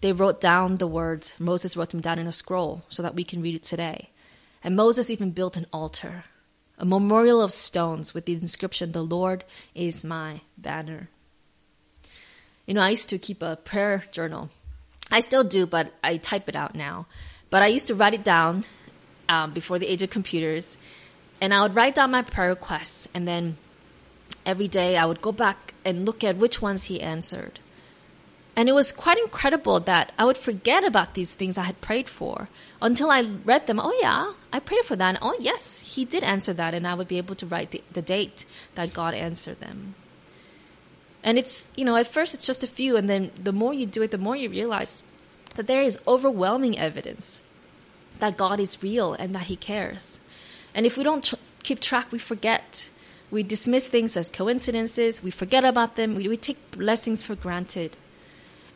they 0.00 0.12
wrote 0.12 0.40
down 0.40 0.76
the 0.76 0.86
words. 0.86 1.34
Moses 1.38 1.76
wrote 1.76 1.90
them 1.90 2.00
down 2.00 2.18
in 2.18 2.26
a 2.26 2.32
scroll 2.32 2.82
so 2.88 3.02
that 3.02 3.14
we 3.14 3.24
can 3.24 3.42
read 3.42 3.54
it 3.54 3.62
today. 3.62 4.10
And 4.62 4.76
Moses 4.76 5.10
even 5.10 5.30
built 5.30 5.56
an 5.56 5.66
altar, 5.72 6.24
a 6.78 6.84
memorial 6.84 7.42
of 7.42 7.52
stones 7.52 8.14
with 8.14 8.26
the 8.26 8.34
inscription, 8.34 8.92
The 8.92 9.02
Lord 9.02 9.44
is 9.74 10.04
my 10.04 10.40
banner. 10.56 11.08
You 12.66 12.74
know, 12.74 12.82
I 12.82 12.90
used 12.90 13.08
to 13.10 13.18
keep 13.18 13.42
a 13.42 13.56
prayer 13.56 14.04
journal. 14.12 14.50
I 15.10 15.20
still 15.20 15.44
do, 15.44 15.66
but 15.66 15.92
I 16.04 16.18
type 16.18 16.48
it 16.48 16.54
out 16.54 16.74
now. 16.74 17.06
But 17.50 17.62
I 17.62 17.66
used 17.66 17.88
to 17.88 17.94
write 17.94 18.14
it 18.14 18.24
down 18.24 18.64
um, 19.28 19.52
before 19.52 19.78
the 19.78 19.90
age 19.90 20.02
of 20.02 20.10
computers. 20.10 20.76
And 21.40 21.52
I 21.52 21.62
would 21.62 21.74
write 21.74 21.94
down 21.94 22.10
my 22.10 22.22
prayer 22.22 22.50
requests. 22.50 23.08
And 23.12 23.26
then 23.26 23.56
every 24.46 24.68
day 24.68 24.96
I 24.96 25.04
would 25.04 25.20
go 25.20 25.32
back 25.32 25.74
and 25.84 26.06
look 26.06 26.22
at 26.22 26.36
which 26.36 26.62
ones 26.62 26.84
he 26.84 27.00
answered. 27.00 27.58
And 28.56 28.68
it 28.68 28.72
was 28.72 28.92
quite 28.92 29.18
incredible 29.18 29.80
that 29.80 30.12
I 30.18 30.24
would 30.24 30.36
forget 30.36 30.84
about 30.84 31.14
these 31.14 31.34
things 31.34 31.56
I 31.56 31.62
had 31.62 31.80
prayed 31.80 32.08
for 32.08 32.48
until 32.82 33.10
I 33.10 33.22
read 33.44 33.66
them. 33.66 33.80
Oh, 33.80 33.96
yeah, 34.02 34.32
I 34.52 34.58
prayed 34.58 34.84
for 34.84 34.96
that. 34.96 35.18
oh, 35.22 35.36
yes, 35.40 35.80
he 35.80 36.04
did 36.04 36.22
answer 36.22 36.52
that. 36.52 36.74
And 36.74 36.86
I 36.86 36.94
would 36.94 37.08
be 37.08 37.18
able 37.18 37.36
to 37.36 37.46
write 37.46 37.70
the, 37.70 37.82
the 37.92 38.02
date 38.02 38.44
that 38.74 38.92
God 38.92 39.14
answered 39.14 39.60
them. 39.60 39.94
And 41.22 41.38
it's, 41.38 41.68
you 41.76 41.84
know, 41.84 41.96
at 41.96 42.06
first 42.06 42.34
it's 42.34 42.46
just 42.46 42.64
a 42.64 42.66
few. 42.66 42.96
And 42.96 43.08
then 43.08 43.30
the 43.42 43.52
more 43.52 43.72
you 43.72 43.86
do 43.86 44.02
it, 44.02 44.10
the 44.10 44.18
more 44.18 44.36
you 44.36 44.50
realize 44.50 45.02
that 45.56 45.66
there 45.66 45.82
is 45.82 45.98
overwhelming 46.06 46.78
evidence 46.78 47.42
that 48.18 48.36
God 48.36 48.60
is 48.60 48.82
real 48.82 49.14
and 49.14 49.34
that 49.34 49.44
he 49.44 49.56
cares. 49.56 50.20
And 50.74 50.86
if 50.86 50.96
we 50.96 51.04
don't 51.04 51.24
tr- 51.24 51.36
keep 51.62 51.80
track, 51.80 52.12
we 52.12 52.18
forget. 52.18 52.90
We 53.30 53.42
dismiss 53.42 53.88
things 53.88 54.16
as 54.16 54.30
coincidences. 54.30 55.22
We 55.22 55.30
forget 55.30 55.64
about 55.64 55.96
them. 55.96 56.14
We, 56.14 56.28
we 56.28 56.36
take 56.36 56.70
blessings 56.70 57.22
for 57.22 57.34
granted 57.34 57.96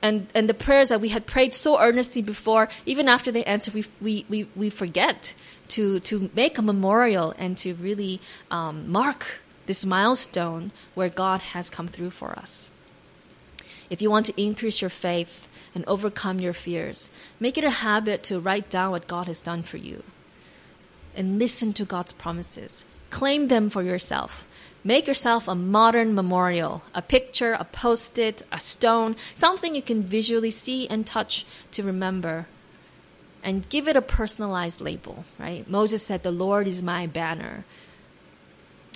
and 0.05 0.27
and 0.35 0.49
the 0.51 0.55
prayers 0.55 0.91
that 0.91 1.01
we 1.01 1.09
had 1.09 1.25
prayed 1.25 1.55
so 1.55 1.81
earnestly 1.81 2.21
before, 2.21 2.69
even 2.85 3.09
after 3.09 3.33
they 3.33 3.43
answer, 3.45 3.73
we 3.73 3.85
we 4.03 4.27
we, 4.29 4.49
we 4.55 4.69
forget 4.69 5.35
to 5.69 5.99
to 6.01 6.31
make 6.35 6.59
a 6.59 6.63
memorial 6.63 7.35
and 7.39 7.57
to 7.59 7.75
really 7.75 8.21
um, 8.51 8.93
mark 8.93 9.41
this 9.65 9.87
milestone 9.87 10.73
where 10.95 11.09
God 11.09 11.41
has 11.41 11.71
come 11.71 11.89
through 11.89 12.11
for 12.11 12.39
us. 12.39 12.69
If 13.91 14.01
you 14.03 14.11
want 14.11 14.27
to 14.27 14.43
increase 14.43 14.81
your 14.81 14.91
faith 14.91 15.49
and 15.75 15.85
overcome 15.87 16.41
your 16.41 16.53
fears, 16.53 17.11
make 17.39 17.59
it 17.59 17.65
a 17.65 17.71
habit 17.71 18.23
to 18.25 18.41
write 18.41 18.71
down 18.71 18.91
what 18.91 19.07
God 19.07 19.27
has 19.27 19.41
done 19.41 19.63
for 19.63 19.77
you 19.77 20.03
and 21.15 21.39
listen 21.39 21.73
to 21.75 21.85
God's 21.85 22.13
promises. 22.13 22.85
claim 23.11 23.47
them 23.47 23.71
for 23.71 23.83
yourself. 23.83 24.45
Make 24.83 25.07
yourself 25.07 25.47
a 25.47 25.55
modern 25.55 26.17
memorial, 26.17 26.83
a 26.93 27.01
picture, 27.01 27.53
a 27.53 27.65
post 27.65 28.19
it, 28.19 28.43
a 28.51 28.59
stone, 28.59 29.15
something 29.37 29.75
you 29.75 29.83
can 29.83 30.03
visually 30.03 30.51
see 30.51 30.89
and 30.89 31.07
touch 31.07 31.47
to 31.71 31.85
remember. 31.85 32.47
And 33.43 33.69
give 33.69 33.87
it 33.87 33.97
a 33.97 34.03
personalized 34.03 34.81
label, 34.81 35.25
right? 35.39 35.69
Moses 35.71 36.05
said, 36.05 36.23
The 36.23 36.33
Lord 36.33 36.67
is 36.67 36.83
my 36.83 37.07
banner. 37.07 37.65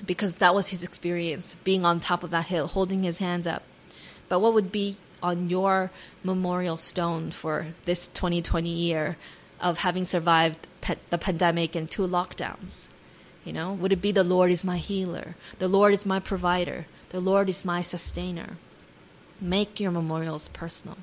Because 0.04 0.34
that 0.34 0.54
was 0.54 0.68
his 0.68 0.82
experience, 0.82 1.54
being 1.62 1.84
on 1.84 2.00
top 2.00 2.24
of 2.24 2.30
that 2.30 2.46
hill, 2.46 2.66
holding 2.66 3.04
his 3.04 3.18
hands 3.18 3.46
up. 3.46 3.62
But 4.28 4.40
what 4.40 4.54
would 4.54 4.70
be 4.70 4.96
on 5.22 5.50
your 5.50 5.90
memorial 6.22 6.76
stone 6.76 7.30
for 7.30 7.68
this 7.84 8.08
2020 8.08 8.68
year 8.68 9.16
of 9.60 9.78
having 9.78 10.04
survived 10.04 10.66
pe- 10.80 10.96
the 11.10 11.18
pandemic 11.18 11.74
and 11.74 11.90
two 11.90 12.06
lockdowns? 12.06 12.88
You 13.44 13.52
know, 13.52 13.72
would 13.72 13.92
it 13.92 14.02
be 14.02 14.12
the 14.12 14.24
Lord 14.24 14.50
is 14.50 14.64
my 14.64 14.76
healer? 14.76 15.34
The 15.58 15.68
Lord 15.68 15.94
is 15.94 16.04
my 16.04 16.20
provider. 16.20 16.86
The 17.10 17.20
Lord 17.20 17.48
is 17.48 17.64
my 17.64 17.80
sustainer. 17.80 18.58
Make 19.40 19.80
your 19.80 19.90
memorials 19.90 20.48
personal. 20.48 20.98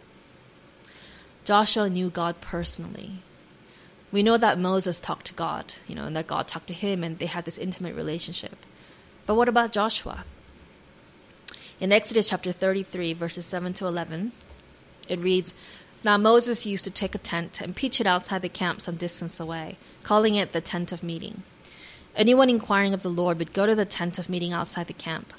Joshua 1.43 1.89
knew 1.89 2.09
God 2.09 2.41
personally. 2.41 3.23
We 4.11 4.23
know 4.23 4.37
that 4.37 4.59
Moses 4.59 4.99
talked 4.99 5.27
to 5.27 5.33
God, 5.33 5.73
you 5.87 5.95
know, 5.95 6.05
and 6.05 6.15
that 6.15 6.27
God 6.27 6.47
talked 6.47 6.67
to 6.67 6.73
him 6.73 7.03
and 7.03 7.19
they 7.19 7.25
had 7.25 7.45
this 7.45 7.57
intimate 7.57 7.95
relationship. 7.95 8.55
But 9.25 9.35
what 9.35 9.49
about 9.49 9.71
Joshua? 9.71 10.25
In 11.77 11.91
Exodus 11.91 12.27
chapter 12.29 12.53
33, 12.53 13.11
verses 13.11 13.45
7 13.45 13.73
to 13.73 13.85
11, 13.85 14.31
it 15.09 15.19
reads 15.19 15.53
Now 16.05 16.17
Moses 16.17 16.65
used 16.65 16.85
to 16.85 16.89
take 16.89 17.13
a 17.13 17.17
tent 17.17 17.59
and 17.59 17.75
pitch 17.75 17.99
it 17.99 18.07
outside 18.07 18.41
the 18.41 18.47
camp 18.47 18.79
some 18.79 18.95
distance 18.95 19.41
away, 19.41 19.77
calling 20.01 20.35
it 20.35 20.53
the 20.53 20.61
tent 20.61 20.93
of 20.93 21.03
meeting. 21.03 21.43
Anyone 22.15 22.49
inquiring 22.49 22.93
of 22.93 23.01
the 23.01 23.09
Lord 23.09 23.39
would 23.39 23.51
go 23.51 23.65
to 23.65 23.75
the 23.75 23.83
tent 23.83 24.17
of 24.17 24.29
meeting 24.29 24.53
outside 24.53 24.87
the 24.87 24.93
camp. 24.93 25.33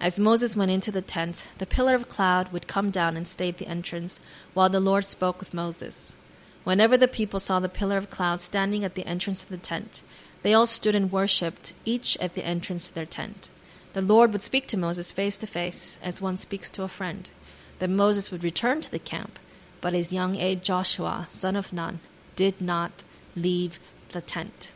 As 0.00 0.18
Moses 0.18 0.56
went 0.56 0.70
into 0.70 0.90
the 0.90 1.02
tent, 1.02 1.50
the 1.58 1.66
pillar 1.66 1.94
of 1.94 2.08
cloud 2.08 2.50
would 2.50 2.66
come 2.66 2.90
down 2.90 3.14
and 3.14 3.28
stay 3.28 3.50
at 3.50 3.58
the 3.58 3.66
entrance 3.66 4.20
while 4.54 4.70
the 4.70 4.80
Lord 4.80 5.04
spoke 5.04 5.38
with 5.38 5.52
Moses. 5.52 6.16
Whenever 6.64 6.96
the 6.96 7.06
people 7.06 7.38
saw 7.38 7.60
the 7.60 7.68
pillar 7.68 7.98
of 7.98 8.08
cloud 8.08 8.40
standing 8.40 8.84
at 8.84 8.94
the 8.94 9.06
entrance 9.06 9.44
of 9.44 9.50
the 9.50 9.58
tent, 9.58 10.02
they 10.42 10.54
all 10.54 10.66
stood 10.66 10.94
and 10.94 11.12
worshipped, 11.12 11.74
each 11.84 12.16
at 12.16 12.32
the 12.34 12.44
entrance 12.44 12.88
to 12.88 12.94
their 12.94 13.04
tent. 13.04 13.50
The 13.94 14.02
Lord 14.02 14.32
would 14.32 14.42
speak 14.42 14.66
to 14.68 14.76
Moses 14.76 15.12
face 15.12 15.38
to 15.38 15.46
face, 15.46 15.98
as 16.02 16.20
one 16.20 16.36
speaks 16.36 16.68
to 16.70 16.82
a 16.82 16.88
friend. 16.88 17.30
Then 17.78 17.94
Moses 17.94 18.30
would 18.30 18.42
return 18.42 18.80
to 18.80 18.90
the 18.90 18.98
camp, 18.98 19.38
but 19.80 19.94
his 19.94 20.12
young 20.12 20.34
aide 20.36 20.64
Joshua, 20.64 21.28
son 21.30 21.54
of 21.54 21.72
Nun, 21.72 22.00
did 22.34 22.60
not 22.60 23.04
leave 23.36 23.78
the 24.08 24.20
tent. 24.20 24.72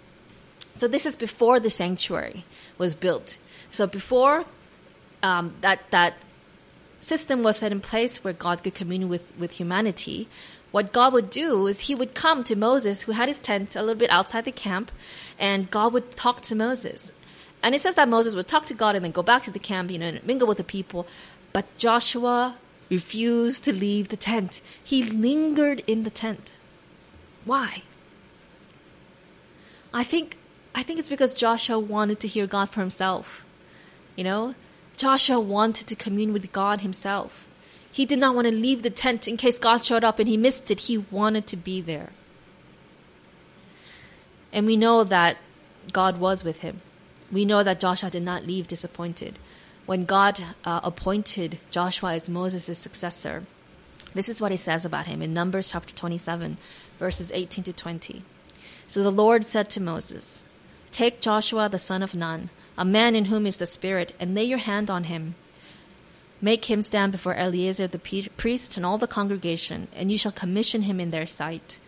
So 0.77 0.87
this 0.87 1.05
is 1.05 1.17
before 1.17 1.59
the 1.59 1.71
sanctuary 1.71 2.45
was 2.79 2.95
built. 2.95 3.39
So 3.73 3.89
before 3.89 4.45
um, 5.21 5.57
that 5.63 5.91
that 5.91 6.15
system 7.01 7.43
was 7.43 7.57
set 7.59 7.73
in 7.73 7.81
place 7.81 8.23
where 8.23 8.33
God 8.33 8.63
could 8.63 8.75
commune 8.75 9.09
with, 9.09 9.37
with 9.37 9.53
humanity, 9.53 10.29
what 10.71 10.93
God 10.93 11.13
would 11.13 11.31
do 11.31 11.67
is 11.67 11.81
he 11.81 11.95
would 11.95 12.15
come 12.15 12.45
to 12.45 12.55
Moses, 12.55 13.03
who 13.03 13.13
had 13.13 13.27
his 13.27 13.41
tent 13.41 13.75
a 13.75 13.81
little 13.81 13.97
bit 13.97 14.11
outside 14.11 14.45
the 14.45 14.53
camp, 14.53 14.93
and 15.41 15.71
God 15.71 15.93
would 15.93 16.13
talk 16.13 16.41
to 16.43 16.55
Moses. 16.55 17.11
And 17.62 17.75
it 17.75 17.81
says 17.81 17.97
that 17.97 18.09
Moses 18.09 18.35
would 18.35 18.47
talk 18.47 18.66
to 18.66 18.75
God 18.75 18.94
and 18.94 19.05
then 19.05 19.12
go 19.12 19.23
back 19.23 19.44
to 19.44 19.51
the 19.51 19.59
camp, 19.59 19.90
you 19.90 19.99
know, 19.99 20.07
and 20.07 20.25
mingle 20.25 20.47
with 20.47 20.59
the 20.59 20.64
people. 20.64 21.07
But 21.53 21.66
Joshua 21.77 22.57
refused 22.88 23.64
to 23.64 23.73
leave 23.73 24.09
the 24.09 24.16
tent. 24.16 24.61
He 24.83 25.03
lingered 25.03 25.81
in 25.87 26.05
the 26.05 26.11
tent. 26.11 26.55
Why? 27.44 27.83
I 29.92 30.05
think 30.05 30.37
I 30.75 30.83
think 30.83 30.99
it's 30.99 31.09
because 31.09 31.35
Joshua 31.35 31.79
wanted 31.79 32.21
to 32.21 32.29
hear 32.29 32.47
God 32.47 32.71
for 32.71 32.81
himself. 32.81 33.44
You 34.14 34.25
know, 34.25 34.55
Joshua 34.97 35.40
wanted 35.40 35.87
to 35.88 35.97
commune 35.97 36.33
with 36.33 36.53
God 36.53 36.83
himself. 36.83 37.49
He 37.90 38.05
did 38.05 38.18
not 38.18 38.35
want 38.35 38.47
to 38.47 38.55
leave 38.55 38.83
the 38.83 38.90
tent 38.90 39.27
in 39.27 39.37
case 39.37 39.59
God 39.59 39.83
showed 39.83 40.05
up 40.05 40.18
and 40.18 40.29
he 40.29 40.37
missed 40.37 40.71
it. 40.71 40.81
He 40.81 40.99
wanted 40.99 41.47
to 41.49 41.57
be 41.57 41.81
there. 41.81 42.11
And 44.53 44.66
we 44.66 44.77
know 44.77 45.05
that 45.05 45.38
God 45.92 46.18
was 46.21 46.44
with 46.44 46.61
him. 46.61 46.81
We 47.31 47.45
know 47.45 47.62
that 47.62 47.81
Joshua 47.81 48.11
did 48.11 48.23
not 48.23 48.47
leave 48.47 48.69
disappointed. 48.69 49.38
When 49.87 50.05
God 50.05 50.43
uh, 50.64 50.81
appointed 50.83 51.59
Joshua 51.71 52.14
as 52.14 52.29
Moses' 52.29 52.79
successor, 52.79 53.45
this 54.14 54.29
is 54.29 54.41
what 54.41 54.51
he 54.51 54.57
says 54.57 54.85
about 54.85 55.07
him 55.07 55.23
in 55.23 55.35
Numbers 55.35 55.71
chapter 55.73 55.95
27, 55.95 56.57
verses 56.99 57.31
18 57.33 57.64
to 57.64 57.73
20. 57.73 58.23
So 58.87 59.03
the 59.03 59.11
Lord 59.11 59.47
said 59.47 59.69
to 59.71 59.81
Moses, 59.81 60.45
Take 60.91 61.21
Joshua 61.21 61.69
the 61.69 61.79
son 61.79 62.03
of 62.03 62.14
Nun, 62.14 62.49
a 62.77 62.85
man 62.85 63.14
in 63.14 63.27
whom 63.27 63.47
is 63.47 63.59
the 63.59 63.67
Spirit, 63.67 64.14
and 64.19 64.35
lay 64.35 64.45
your 64.45 64.59
hand 64.59 64.91
on 64.91 65.05
him. 65.05 65.35
Make 66.41 66.67
him 66.67 66.81
stand 66.83 67.12
before 67.12 67.35
Eleazar 67.35 67.88
the 67.88 68.31
priest 68.37 68.77
and 68.77 68.87
all 68.87 68.97
the 68.97 69.07
congregation, 69.07 69.88
and 69.95 70.11
you 70.11 70.17
shall 70.17 70.33
commission 70.33 70.83
him 70.83 71.01
in 71.01 71.11
their 71.11 71.27
sight. 71.27 71.79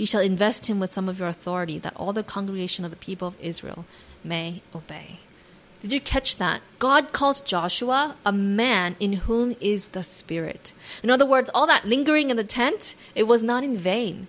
You 0.00 0.06
shall 0.06 0.22
invest 0.22 0.66
him 0.66 0.80
with 0.80 0.92
some 0.92 1.10
of 1.10 1.18
your 1.18 1.28
authority, 1.28 1.78
that 1.80 1.92
all 1.94 2.14
the 2.14 2.22
congregation 2.22 2.86
of 2.86 2.90
the 2.90 2.96
people 2.96 3.28
of 3.28 3.38
Israel 3.38 3.84
may 4.24 4.62
obey. 4.74 5.20
Did 5.82 5.92
you 5.92 6.00
catch 6.00 6.36
that? 6.36 6.62
God 6.78 7.12
calls 7.12 7.42
Joshua 7.42 8.16
a 8.24 8.32
man 8.32 8.96
in 8.98 9.12
whom 9.28 9.54
is 9.60 9.88
the 9.88 10.02
Spirit. 10.02 10.72
In 11.02 11.10
other 11.10 11.26
words, 11.26 11.50
all 11.52 11.66
that 11.66 11.84
lingering 11.84 12.30
in 12.30 12.38
the 12.38 12.44
tent, 12.44 12.94
it 13.14 13.24
was 13.24 13.42
not 13.42 13.62
in 13.62 13.76
vain. 13.76 14.26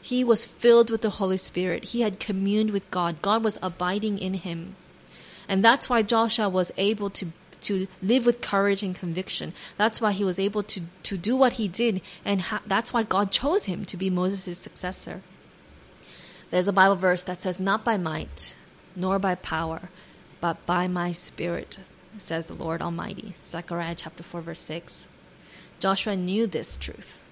He 0.00 0.24
was 0.24 0.46
filled 0.46 0.88
with 0.88 1.02
the 1.02 1.10
Holy 1.20 1.36
Spirit. 1.36 1.84
He 1.88 2.00
had 2.00 2.18
communed 2.18 2.70
with 2.70 2.90
God. 2.90 3.20
God 3.20 3.44
was 3.44 3.58
abiding 3.60 4.18
in 4.18 4.32
him. 4.32 4.74
And 5.46 5.62
that's 5.62 5.90
why 5.90 6.00
Joshua 6.00 6.48
was 6.48 6.72
able 6.78 7.10
to 7.10 7.26
to 7.66 7.86
live 8.02 8.26
with 8.26 8.40
courage 8.40 8.82
and 8.82 8.94
conviction. 8.94 9.52
That's 9.76 10.00
why 10.00 10.12
he 10.12 10.24
was 10.24 10.38
able 10.38 10.62
to, 10.64 10.82
to 11.04 11.16
do 11.16 11.36
what 11.36 11.54
he 11.54 11.68
did, 11.68 12.00
and 12.24 12.40
ha- 12.40 12.62
that's 12.66 12.92
why 12.92 13.02
God 13.02 13.30
chose 13.30 13.64
him 13.64 13.84
to 13.86 13.96
be 13.96 14.10
Moses' 14.10 14.58
successor. 14.58 15.22
There's 16.50 16.68
a 16.68 16.72
Bible 16.72 16.96
verse 16.96 17.22
that 17.24 17.40
says, 17.40 17.58
Not 17.58 17.84
by 17.84 17.96
might, 17.96 18.54
nor 18.94 19.18
by 19.18 19.34
power, 19.34 19.90
but 20.40 20.64
by 20.66 20.86
my 20.88 21.12
spirit, 21.12 21.78
says 22.18 22.46
the 22.46 22.54
Lord 22.54 22.80
Almighty. 22.80 23.34
Zechariah 23.44 23.94
chapter 23.96 24.22
4, 24.22 24.40
verse 24.40 24.60
6. 24.60 25.08
Joshua 25.80 26.16
knew 26.16 26.46
this 26.46 26.76
truth 26.76 27.22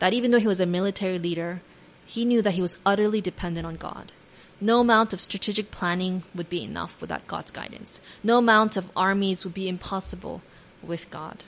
that 0.00 0.14
even 0.14 0.30
though 0.30 0.40
he 0.40 0.46
was 0.46 0.60
a 0.60 0.66
military 0.66 1.18
leader, 1.18 1.62
he 2.04 2.24
knew 2.24 2.42
that 2.42 2.54
he 2.54 2.62
was 2.62 2.76
utterly 2.84 3.20
dependent 3.20 3.66
on 3.66 3.76
God. 3.76 4.12
No 4.60 4.80
amount 4.80 5.12
of 5.12 5.20
strategic 5.20 5.70
planning 5.70 6.22
would 6.34 6.48
be 6.48 6.62
enough 6.62 7.00
without 7.00 7.26
God's 7.26 7.50
guidance. 7.50 8.00
No 8.22 8.38
amount 8.38 8.76
of 8.76 8.90
armies 8.94 9.44
would 9.44 9.54
be 9.54 9.68
impossible 9.68 10.42
with 10.82 11.10
God. 11.10 11.44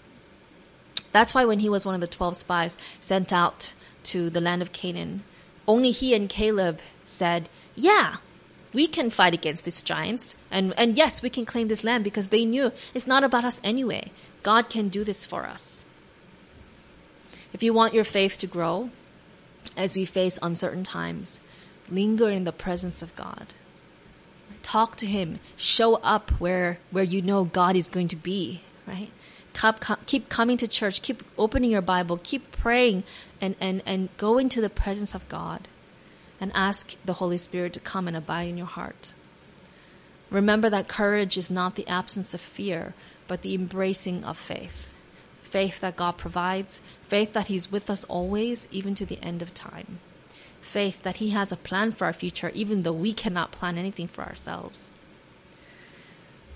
That's 1.12 1.35
why 1.35 1.44
when 1.44 1.59
he 1.59 1.68
was 1.68 1.85
one 1.85 1.94
of 1.94 2.01
the 2.01 2.07
12 2.07 2.37
spies 2.37 2.77
sent 3.01 3.33
out 3.33 3.75
to 4.05 4.31
the 4.31 4.40
land 4.40 4.62
of 4.62 4.72
Canaan, 4.72 5.25
only 5.68 5.90
he 5.90 6.14
and 6.14 6.29
Caleb 6.29 6.81
said, 7.05 7.48
Yeah, 7.75 8.16
we 8.72 8.87
can 8.87 9.11
fight 9.11 9.35
against 9.35 9.64
these 9.64 9.83
giants. 9.83 10.35
And, 10.51 10.72
and 10.79 10.96
yes, 10.96 11.22
we 11.22 11.31
can 11.31 11.44
claim 11.44 11.68
this 11.68 11.85
land 11.85 12.05
because 12.05 12.31
they 12.31 12.44
knew 12.44 12.72
it's 12.94 13.07
not 13.07 13.25
about 13.25 13.44
us 13.44 13.61
anyway. 13.62 14.11
God 14.42 14.70
can 14.70 14.88
do 14.88 15.05
this 15.05 15.25
for 15.25 15.44
us. 15.44 15.85
If 17.53 17.62
you 17.62 17.75
want 17.75 17.94
your 17.94 18.05
faith 18.05 18.38
to 18.38 18.46
grow, 18.46 18.90
as 19.77 19.94
we 19.94 20.05
face 20.05 20.38
uncertain 20.42 20.85
times, 20.85 21.38
linger 21.93 22.29
in 22.29 22.45
the 22.45 22.53
presence 22.53 23.03
of 23.03 23.15
God. 23.17 23.53
Talk 24.63 24.97
to 24.97 25.07
Him. 25.07 25.41
Show 25.57 25.95
up 25.97 26.31
where, 26.41 26.79
where 26.91 27.05
you 27.05 27.23
know 27.23 27.45
God 27.45 27.77
is 27.77 27.89
going 27.89 28.09
to 28.09 28.17
be, 28.17 28.63
right? 28.87 29.11
Keep 30.07 30.29
coming 30.29 30.57
to 30.57 30.69
church. 30.69 31.03
Keep 31.03 31.23
opening 31.37 31.71
your 31.71 31.83
Bible. 31.83 32.19
Keep 32.23 32.53
praying 32.53 33.05
and, 33.41 33.55
and, 33.61 33.83
and 33.85 34.09
go 34.17 34.39
into 34.39 34.61
the 34.61 34.71
presence 34.71 35.15
of 35.15 35.29
God 35.29 35.69
and 36.41 36.51
ask 36.55 36.97
the 37.05 37.15
Holy 37.15 37.39
Spirit 37.39 37.73
to 37.75 37.81
come 37.81 38.09
and 38.09 38.17
abide 38.17 38.49
in 38.49 38.57
your 38.57 38.67
heart. 38.67 39.13
Remember 40.31 40.71
that 40.71 40.89
courage 40.89 41.37
is 41.37 41.51
not 41.51 41.75
the 41.75 41.87
absence 41.87 42.33
of 42.33 42.41
fear, 42.41 42.95
but 43.29 43.43
the 43.43 43.55
embracing 43.55 44.25
of 44.25 44.39
faith 44.39 44.89
faith 45.53 45.81
that 45.81 45.97
God 45.97 46.17
provides, 46.17 46.81
faith 47.09 47.35
that 47.35 47.49
He's 47.49 47.71
with 47.71 47.91
us 47.91 48.05
always, 48.05 48.67
even 48.71 48.95
to 48.95 49.05
the 49.05 49.23
end 49.23 49.43
of 49.43 49.53
time, 49.53 50.01
faith 50.73 51.03
that 51.03 51.17
He 51.17 51.31
has 51.31 51.53
a 51.53 51.57
plan 51.69 51.93
for 51.93 52.07
our 52.07 52.13
future, 52.13 52.51
even 52.55 52.83
though 52.83 52.93
we 53.05 53.13
cannot 53.13 53.53
plan 53.53 53.77
anything 53.77 54.09
for 54.09 54.23
ourselves. 54.25 54.91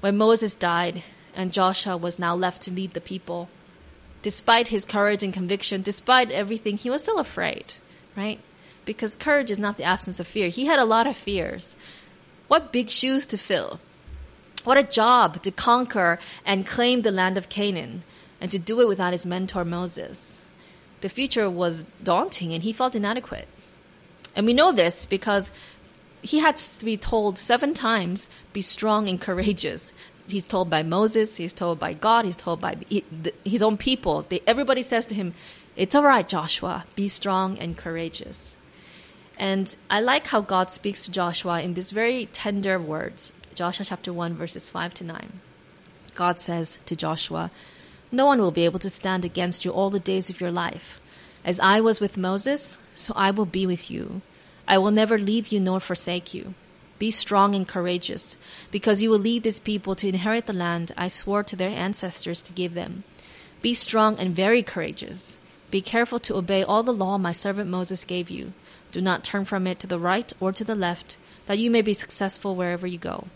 When 0.00 0.16
Moses 0.16 0.54
died 0.54 1.02
and 1.34 1.52
Joshua 1.52 1.96
was 1.96 2.18
now 2.18 2.34
left 2.34 2.62
to 2.62 2.70
lead 2.70 2.94
the 2.94 3.00
people, 3.12 3.48
despite 4.22 4.68
his 4.68 4.84
courage 4.84 5.22
and 5.22 5.32
conviction, 5.32 5.82
despite 5.82 6.30
everything, 6.30 6.76
he 6.78 6.90
was 6.90 7.02
still 7.02 7.18
afraid, 7.18 7.74
right? 8.16 8.40
Because 8.84 9.14
courage 9.14 9.50
is 9.50 9.58
not 9.58 9.76
the 9.76 9.84
absence 9.84 10.18
of 10.18 10.26
fear. 10.26 10.48
He 10.48 10.66
had 10.66 10.78
a 10.78 10.84
lot 10.84 11.06
of 11.06 11.16
fears. 11.16 11.76
What 12.48 12.72
big 12.72 12.88
shoes 12.88 13.26
to 13.26 13.38
fill. 13.38 13.80
What 14.64 14.78
a 14.78 14.82
job 14.82 15.42
to 15.42 15.50
conquer 15.50 16.18
and 16.44 16.66
claim 16.66 17.02
the 17.02 17.10
land 17.10 17.36
of 17.36 17.48
Canaan 17.48 18.02
and 18.40 18.50
to 18.50 18.58
do 18.58 18.80
it 18.80 18.88
without 18.88 19.12
his 19.12 19.26
mentor 19.26 19.64
Moses. 19.64 20.42
The 21.02 21.08
future 21.08 21.48
was 21.50 21.84
daunting 22.02 22.52
and 22.52 22.62
he 22.62 22.72
felt 22.72 22.94
inadequate. 22.94 23.48
And 24.36 24.46
we 24.46 24.52
know 24.52 24.70
this 24.70 25.06
because 25.06 25.50
he 26.22 26.38
had 26.38 26.56
to 26.56 26.84
be 26.84 26.96
told 26.96 27.38
seven 27.38 27.72
times, 27.72 28.28
be 28.52 28.60
strong 28.60 29.08
and 29.08 29.20
courageous. 29.20 29.92
He's 30.28 30.46
told 30.46 30.68
by 30.68 30.82
Moses, 30.82 31.36
he's 31.36 31.54
told 31.54 31.78
by 31.78 31.94
God, 31.94 32.26
he's 32.26 32.36
told 32.36 32.60
by 32.60 32.74
the, 32.74 33.04
the, 33.22 33.32
his 33.44 33.62
own 33.62 33.76
people. 33.76 34.26
They, 34.28 34.40
everybody 34.46 34.82
says 34.82 35.06
to 35.06 35.14
him, 35.14 35.32
It's 35.74 35.94
all 35.94 36.02
right, 36.02 36.28
Joshua, 36.28 36.84
be 36.94 37.08
strong 37.08 37.58
and 37.58 37.76
courageous. 37.76 38.56
And 39.38 39.74
I 39.88 40.00
like 40.00 40.26
how 40.26 40.40
God 40.40 40.70
speaks 40.70 41.04
to 41.04 41.12
Joshua 41.12 41.62
in 41.62 41.74
these 41.74 41.90
very 41.90 42.26
tender 42.26 42.78
words. 42.78 43.32
Joshua 43.54 43.86
chapter 43.86 44.12
1, 44.12 44.34
verses 44.34 44.68
5 44.68 44.94
to 44.94 45.04
9. 45.04 45.40
God 46.14 46.40
says 46.40 46.78
to 46.86 46.96
Joshua, 46.96 47.50
No 48.10 48.26
one 48.26 48.40
will 48.40 48.50
be 48.50 48.64
able 48.64 48.78
to 48.80 48.90
stand 48.90 49.24
against 49.24 49.64
you 49.64 49.70
all 49.70 49.90
the 49.90 50.00
days 50.00 50.28
of 50.28 50.40
your 50.40 50.50
life. 50.50 51.00
As 51.46 51.60
I 51.60 51.80
was 51.80 52.00
with 52.00 52.16
Moses, 52.16 52.76
so 52.96 53.12
I 53.14 53.30
will 53.30 53.46
be 53.46 53.66
with 53.66 53.88
you. 53.88 54.20
I 54.66 54.78
will 54.78 54.90
never 54.90 55.16
leave 55.16 55.52
you 55.52 55.60
nor 55.60 55.78
forsake 55.78 56.34
you. 56.34 56.54
Be 56.98 57.12
strong 57.12 57.54
and 57.54 57.68
courageous, 57.68 58.36
because 58.72 59.00
you 59.00 59.10
will 59.10 59.20
lead 59.20 59.44
this 59.44 59.60
people 59.60 59.94
to 59.94 60.08
inherit 60.08 60.46
the 60.46 60.52
land 60.52 60.90
I 60.96 61.06
swore 61.06 61.44
to 61.44 61.54
their 61.54 61.68
ancestors 61.68 62.42
to 62.42 62.52
give 62.52 62.74
them. 62.74 63.04
Be 63.62 63.74
strong 63.74 64.18
and 64.18 64.34
very 64.34 64.64
courageous. 64.64 65.38
Be 65.70 65.80
careful 65.80 66.18
to 66.18 66.34
obey 66.34 66.64
all 66.64 66.82
the 66.82 66.92
law 66.92 67.16
my 67.16 67.30
servant 67.30 67.70
Moses 67.70 68.02
gave 68.02 68.28
you. 68.28 68.52
Do 68.90 69.00
not 69.00 69.22
turn 69.22 69.44
from 69.44 69.68
it 69.68 69.78
to 69.78 69.86
the 69.86 70.00
right 70.00 70.32
or 70.40 70.50
to 70.50 70.64
the 70.64 70.74
left, 70.74 71.16
that 71.46 71.58
you 71.58 71.70
may 71.70 71.80
be 71.80 71.94
successful 71.94 72.56
wherever 72.56 72.88
you 72.88 72.98
go. 72.98 73.28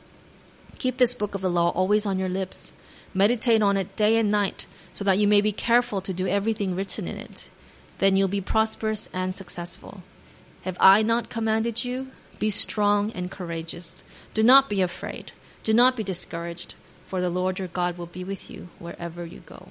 Keep 0.81 0.97
this 0.97 1.15
book 1.15 1.37
of 1.37 1.43
the 1.43 1.49
law 1.49 1.71
always 1.71 2.07
on 2.07 2.19
your 2.19 2.29
lips. 2.29 2.73
Meditate 3.15 3.63
on 3.63 3.77
it 3.77 3.95
day 3.95 4.17
and 4.17 4.33
night, 4.33 4.67
so 4.93 5.05
that 5.05 5.19
you 5.19 5.29
may 5.29 5.41
be 5.41 5.53
careful 5.53 6.01
to 6.01 6.13
do 6.13 6.27
everything 6.27 6.75
written 6.75 7.07
in 7.07 7.17
it. 7.17 7.49
Then 8.01 8.17
you'll 8.17 8.29
be 8.29 8.41
prosperous 8.41 9.11
and 9.13 9.35
successful. 9.35 10.03
Have 10.63 10.79
I 10.81 11.03
not 11.03 11.29
commanded 11.29 11.85
you? 11.85 12.09
Be 12.39 12.49
strong 12.49 13.13
and 13.13 13.31
courageous. 13.31 14.03
Do 14.33 14.43
not 14.43 14.71
be 14.71 14.81
afraid. 14.81 15.33
Do 15.65 15.75
not 15.75 15.97
be 15.97 16.03
discouraged, 16.03 16.75
for 17.07 17.21
the 17.21 17.29
Lord 17.29 17.59
your 17.59 17.69
God 17.69 17.99
will 17.99 18.07
be 18.07 18.25
with 18.25 18.51
you 18.51 18.71
wherever 18.79 19.27
you 19.27 19.41
go. 19.41 19.69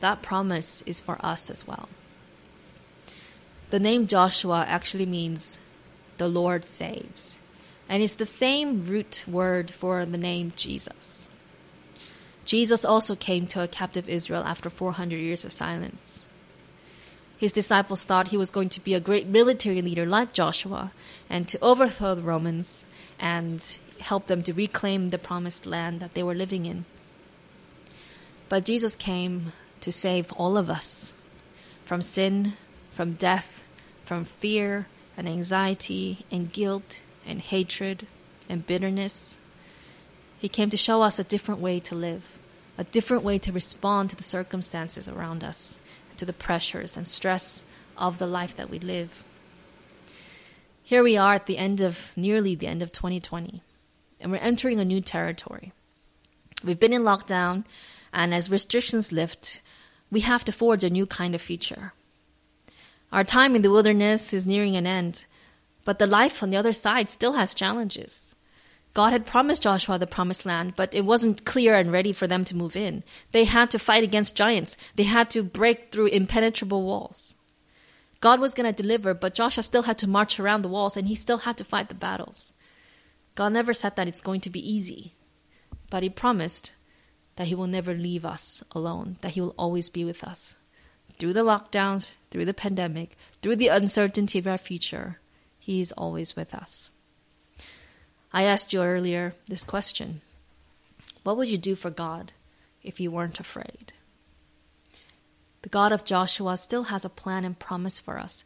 That 0.00 0.20
promise 0.20 0.82
is 0.82 1.00
for 1.00 1.16
us 1.24 1.48
as 1.48 1.66
well. 1.66 1.88
The 3.70 3.80
name 3.80 4.06
Joshua 4.06 4.66
actually 4.68 5.06
means 5.06 5.58
the 6.18 6.28
Lord 6.28 6.66
saves, 6.66 7.38
and 7.88 8.02
it's 8.02 8.16
the 8.16 8.26
same 8.26 8.84
root 8.84 9.24
word 9.26 9.70
for 9.70 10.04
the 10.04 10.18
name 10.18 10.52
Jesus. 10.54 11.30
Jesus 12.44 12.84
also 12.84 13.16
came 13.16 13.46
to 13.46 13.62
a 13.62 13.68
captive 13.68 14.10
Israel 14.10 14.44
after 14.44 14.68
400 14.68 15.16
years 15.16 15.46
of 15.46 15.52
silence. 15.54 16.22
His 17.36 17.52
disciples 17.52 18.04
thought 18.04 18.28
he 18.28 18.36
was 18.36 18.50
going 18.50 18.68
to 18.70 18.80
be 18.80 18.94
a 18.94 19.00
great 19.00 19.26
military 19.26 19.82
leader 19.82 20.06
like 20.06 20.32
Joshua 20.32 20.92
and 21.28 21.48
to 21.48 21.58
overthrow 21.60 22.14
the 22.14 22.22
Romans 22.22 22.86
and 23.18 23.78
help 24.00 24.26
them 24.26 24.42
to 24.42 24.52
reclaim 24.52 25.10
the 25.10 25.18
promised 25.18 25.66
land 25.66 26.00
that 26.00 26.14
they 26.14 26.22
were 26.22 26.34
living 26.34 26.66
in. 26.66 26.84
But 28.48 28.64
Jesus 28.64 28.94
came 28.94 29.52
to 29.80 29.90
save 29.90 30.32
all 30.32 30.56
of 30.56 30.70
us 30.70 31.12
from 31.84 32.02
sin, 32.02 32.54
from 32.92 33.14
death, 33.14 33.64
from 34.04 34.24
fear 34.24 34.86
and 35.16 35.28
anxiety 35.28 36.24
and 36.30 36.52
guilt 36.52 37.00
and 37.26 37.40
hatred 37.40 38.06
and 38.48 38.66
bitterness. 38.66 39.38
He 40.38 40.48
came 40.48 40.70
to 40.70 40.76
show 40.76 41.02
us 41.02 41.18
a 41.18 41.24
different 41.24 41.60
way 41.60 41.80
to 41.80 41.94
live, 41.94 42.38
a 42.78 42.84
different 42.84 43.24
way 43.24 43.38
to 43.40 43.52
respond 43.52 44.10
to 44.10 44.16
the 44.16 44.22
circumstances 44.22 45.08
around 45.08 45.42
us 45.42 45.80
to 46.16 46.24
the 46.24 46.32
pressures 46.32 46.96
and 46.96 47.06
stress 47.06 47.64
of 47.96 48.18
the 48.18 48.26
life 48.26 48.56
that 48.56 48.70
we 48.70 48.78
live. 48.78 49.24
Here 50.82 51.02
we 51.02 51.16
are 51.16 51.34
at 51.34 51.46
the 51.46 51.58
end 51.58 51.80
of 51.80 52.12
nearly 52.16 52.54
the 52.54 52.66
end 52.66 52.82
of 52.82 52.92
2020, 52.92 53.62
and 54.20 54.30
we're 54.30 54.38
entering 54.38 54.80
a 54.80 54.84
new 54.84 55.00
territory. 55.00 55.72
We've 56.62 56.80
been 56.80 56.92
in 56.92 57.02
lockdown, 57.02 57.64
and 58.12 58.34
as 58.34 58.50
restrictions 58.50 59.12
lift, 59.12 59.60
we 60.10 60.20
have 60.20 60.44
to 60.44 60.52
forge 60.52 60.84
a 60.84 60.90
new 60.90 61.06
kind 61.06 61.34
of 61.34 61.40
future. 61.40 61.92
Our 63.12 63.24
time 63.24 63.54
in 63.56 63.62
the 63.62 63.70
wilderness 63.70 64.32
is 64.32 64.46
nearing 64.46 64.76
an 64.76 64.86
end, 64.86 65.24
but 65.84 65.98
the 65.98 66.06
life 66.06 66.42
on 66.42 66.50
the 66.50 66.56
other 66.56 66.72
side 66.72 67.10
still 67.10 67.34
has 67.34 67.54
challenges. 67.54 68.33
God 68.94 69.12
had 69.12 69.26
promised 69.26 69.64
Joshua 69.64 69.98
the 69.98 70.06
promised 70.06 70.46
land, 70.46 70.74
but 70.76 70.94
it 70.94 71.04
wasn't 71.04 71.44
clear 71.44 71.74
and 71.74 71.90
ready 71.90 72.12
for 72.12 72.28
them 72.28 72.44
to 72.44 72.56
move 72.56 72.76
in. 72.76 73.02
They 73.32 73.42
had 73.44 73.70
to 73.72 73.78
fight 73.78 74.04
against 74.04 74.36
giants. 74.36 74.76
They 74.94 75.02
had 75.02 75.30
to 75.30 75.42
break 75.42 75.90
through 75.90 76.06
impenetrable 76.06 76.84
walls. 76.84 77.34
God 78.20 78.38
was 78.40 78.54
going 78.54 78.72
to 78.72 78.82
deliver, 78.82 79.12
but 79.12 79.34
Joshua 79.34 79.64
still 79.64 79.82
had 79.82 79.98
to 79.98 80.06
march 80.06 80.38
around 80.38 80.62
the 80.62 80.68
walls 80.68 80.96
and 80.96 81.08
he 81.08 81.16
still 81.16 81.38
had 81.38 81.56
to 81.58 81.64
fight 81.64 81.88
the 81.88 81.94
battles. 81.94 82.54
God 83.34 83.52
never 83.52 83.74
said 83.74 83.96
that 83.96 84.06
it's 84.06 84.20
going 84.20 84.40
to 84.42 84.50
be 84.50 84.72
easy, 84.72 85.14
but 85.90 86.04
he 86.04 86.08
promised 86.08 86.76
that 87.34 87.48
he 87.48 87.54
will 87.54 87.66
never 87.66 87.94
leave 87.94 88.24
us 88.24 88.62
alone, 88.70 89.16
that 89.22 89.32
he 89.32 89.40
will 89.40 89.56
always 89.58 89.90
be 89.90 90.04
with 90.04 90.22
us. 90.22 90.54
Through 91.18 91.32
the 91.32 91.44
lockdowns, 91.44 92.12
through 92.30 92.44
the 92.44 92.54
pandemic, 92.54 93.16
through 93.42 93.56
the 93.56 93.68
uncertainty 93.68 94.38
of 94.38 94.46
our 94.46 94.58
future, 94.58 95.18
he 95.58 95.80
is 95.80 95.92
always 95.92 96.36
with 96.36 96.54
us. 96.54 96.90
I 98.34 98.42
asked 98.42 98.72
you 98.72 98.82
earlier 98.82 99.32
this 99.46 99.62
question 99.62 100.20
What 101.22 101.36
would 101.36 101.46
you 101.46 101.56
do 101.56 101.76
for 101.76 101.88
God 101.88 102.32
if 102.82 102.98
you 102.98 103.12
weren't 103.12 103.38
afraid? 103.38 103.92
The 105.62 105.68
God 105.68 105.92
of 105.92 106.04
Joshua 106.04 106.56
still 106.56 106.84
has 106.84 107.04
a 107.04 107.08
plan 107.08 107.44
and 107.44 107.56
promise 107.56 108.00
for 108.00 108.18
us 108.18 108.44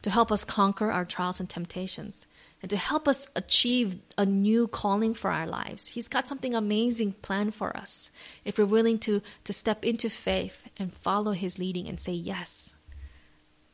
to 0.00 0.08
help 0.08 0.32
us 0.32 0.42
conquer 0.42 0.90
our 0.90 1.04
trials 1.04 1.38
and 1.38 1.50
temptations 1.50 2.26
and 2.62 2.70
to 2.70 2.78
help 2.78 3.06
us 3.06 3.28
achieve 3.36 3.98
a 4.16 4.24
new 4.24 4.66
calling 4.68 5.12
for 5.12 5.30
our 5.30 5.46
lives. 5.46 5.88
He's 5.88 6.08
got 6.08 6.26
something 6.26 6.54
amazing 6.54 7.12
planned 7.20 7.54
for 7.54 7.76
us 7.76 8.10
if 8.42 8.56
we're 8.56 8.64
willing 8.64 8.98
to, 9.00 9.20
to 9.44 9.52
step 9.52 9.84
into 9.84 10.08
faith 10.08 10.70
and 10.78 10.94
follow 10.94 11.32
His 11.32 11.58
leading 11.58 11.88
and 11.88 12.00
say 12.00 12.12
yes 12.12 12.74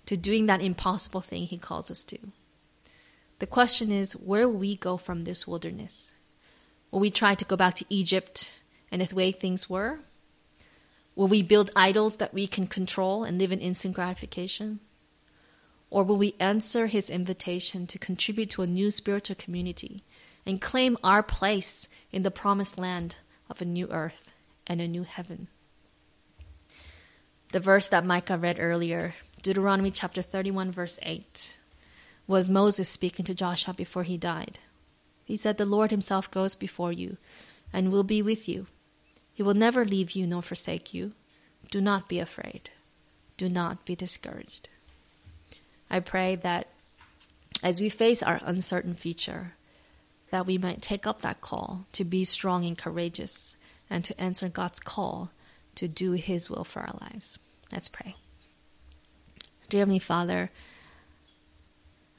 to 0.06 0.16
doing 0.16 0.46
that 0.46 0.60
impossible 0.60 1.20
thing 1.20 1.44
He 1.44 1.56
calls 1.56 1.88
us 1.88 2.02
to. 2.06 2.18
The 3.38 3.46
question 3.46 3.90
is, 3.90 4.12
where 4.12 4.48
will 4.48 4.58
we 4.58 4.76
go 4.76 4.96
from 4.96 5.24
this 5.24 5.46
wilderness? 5.46 6.12
Will 6.90 7.00
we 7.00 7.10
try 7.10 7.34
to 7.34 7.44
go 7.44 7.56
back 7.56 7.74
to 7.76 7.86
Egypt 7.88 8.52
and 8.90 9.02
the 9.02 9.14
way 9.14 9.32
things 9.32 9.68
were? 9.68 10.00
Will 11.16 11.26
we 11.26 11.42
build 11.42 11.70
idols 11.74 12.18
that 12.18 12.32
we 12.32 12.46
can 12.46 12.66
control 12.66 13.24
and 13.24 13.38
live 13.38 13.52
in 13.52 13.58
instant 13.58 13.94
gratification? 13.94 14.80
Or 15.90 16.04
will 16.04 16.16
we 16.16 16.34
answer 16.40 16.86
his 16.86 17.10
invitation 17.10 17.86
to 17.88 17.98
contribute 17.98 18.50
to 18.50 18.62
a 18.62 18.66
new 18.66 18.90
spiritual 18.90 19.36
community 19.36 20.04
and 20.46 20.60
claim 20.60 20.96
our 21.04 21.22
place 21.22 21.88
in 22.10 22.22
the 22.22 22.30
promised 22.30 22.78
land 22.78 23.16
of 23.50 23.60
a 23.60 23.66
new 23.66 23.88
earth 23.90 24.32
and 24.66 24.80
a 24.80 24.88
new 24.88 25.02
heaven? 25.02 25.48
The 27.52 27.60
verse 27.60 27.88
that 27.90 28.06
Micah 28.06 28.38
read 28.38 28.56
earlier, 28.58 29.14
Deuteronomy 29.42 29.90
chapter 29.90 30.22
31, 30.22 30.72
verse 30.72 30.98
8 31.02 31.58
was 32.26 32.48
Moses 32.48 32.88
speaking 32.88 33.24
to 33.26 33.34
Joshua 33.34 33.74
before 33.74 34.04
he 34.04 34.16
died. 34.16 34.58
He 35.24 35.36
said, 35.36 35.56
The 35.56 35.66
Lord 35.66 35.90
himself 35.90 36.30
goes 36.30 36.54
before 36.54 36.92
you 36.92 37.16
and 37.72 37.90
will 37.90 38.04
be 38.04 38.22
with 38.22 38.48
you. 38.48 38.66
He 39.32 39.42
will 39.42 39.54
never 39.54 39.84
leave 39.84 40.12
you 40.12 40.26
nor 40.26 40.42
forsake 40.42 40.92
you. 40.92 41.12
Do 41.70 41.80
not 41.80 42.08
be 42.08 42.18
afraid. 42.18 42.70
Do 43.36 43.48
not 43.48 43.84
be 43.84 43.96
discouraged. 43.96 44.68
I 45.90 46.00
pray 46.00 46.36
that 46.36 46.68
as 47.62 47.80
we 47.80 47.88
face 47.88 48.22
our 48.22 48.40
uncertain 48.44 48.94
future, 48.94 49.54
that 50.30 50.46
we 50.46 50.58
might 50.58 50.82
take 50.82 51.06
up 51.06 51.20
that 51.20 51.40
call 51.40 51.86
to 51.92 52.04
be 52.04 52.24
strong 52.24 52.64
and 52.64 52.76
courageous 52.76 53.56
and 53.88 54.04
to 54.04 54.20
answer 54.20 54.48
God's 54.48 54.80
call 54.80 55.30
to 55.74 55.86
do 55.86 56.12
His 56.12 56.50
will 56.50 56.64
for 56.64 56.80
our 56.80 56.98
lives. 57.00 57.38
Let's 57.70 57.88
pray. 57.88 58.16
Dear 59.68 59.80
Heavenly 59.80 59.98
Father, 59.98 60.50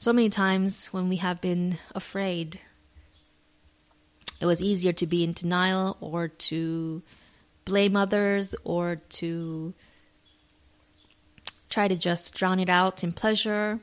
so 0.04 0.12
many 0.12 0.28
times 0.28 0.88
when 0.88 1.08
we 1.08 1.16
have 1.16 1.40
been 1.40 1.78
afraid, 1.94 2.60
it 4.38 4.44
was 4.44 4.60
easier 4.60 4.92
to 4.92 5.06
be 5.06 5.24
in 5.24 5.32
denial 5.32 5.96
or 5.98 6.28
to 6.28 7.00
blame 7.64 7.96
others 7.96 8.54
or 8.64 8.96
to 9.08 9.72
try 11.70 11.88
to 11.88 11.96
just 11.96 12.34
drown 12.34 12.60
it 12.60 12.68
out 12.68 13.02
in 13.02 13.14
pleasure. 13.14 13.80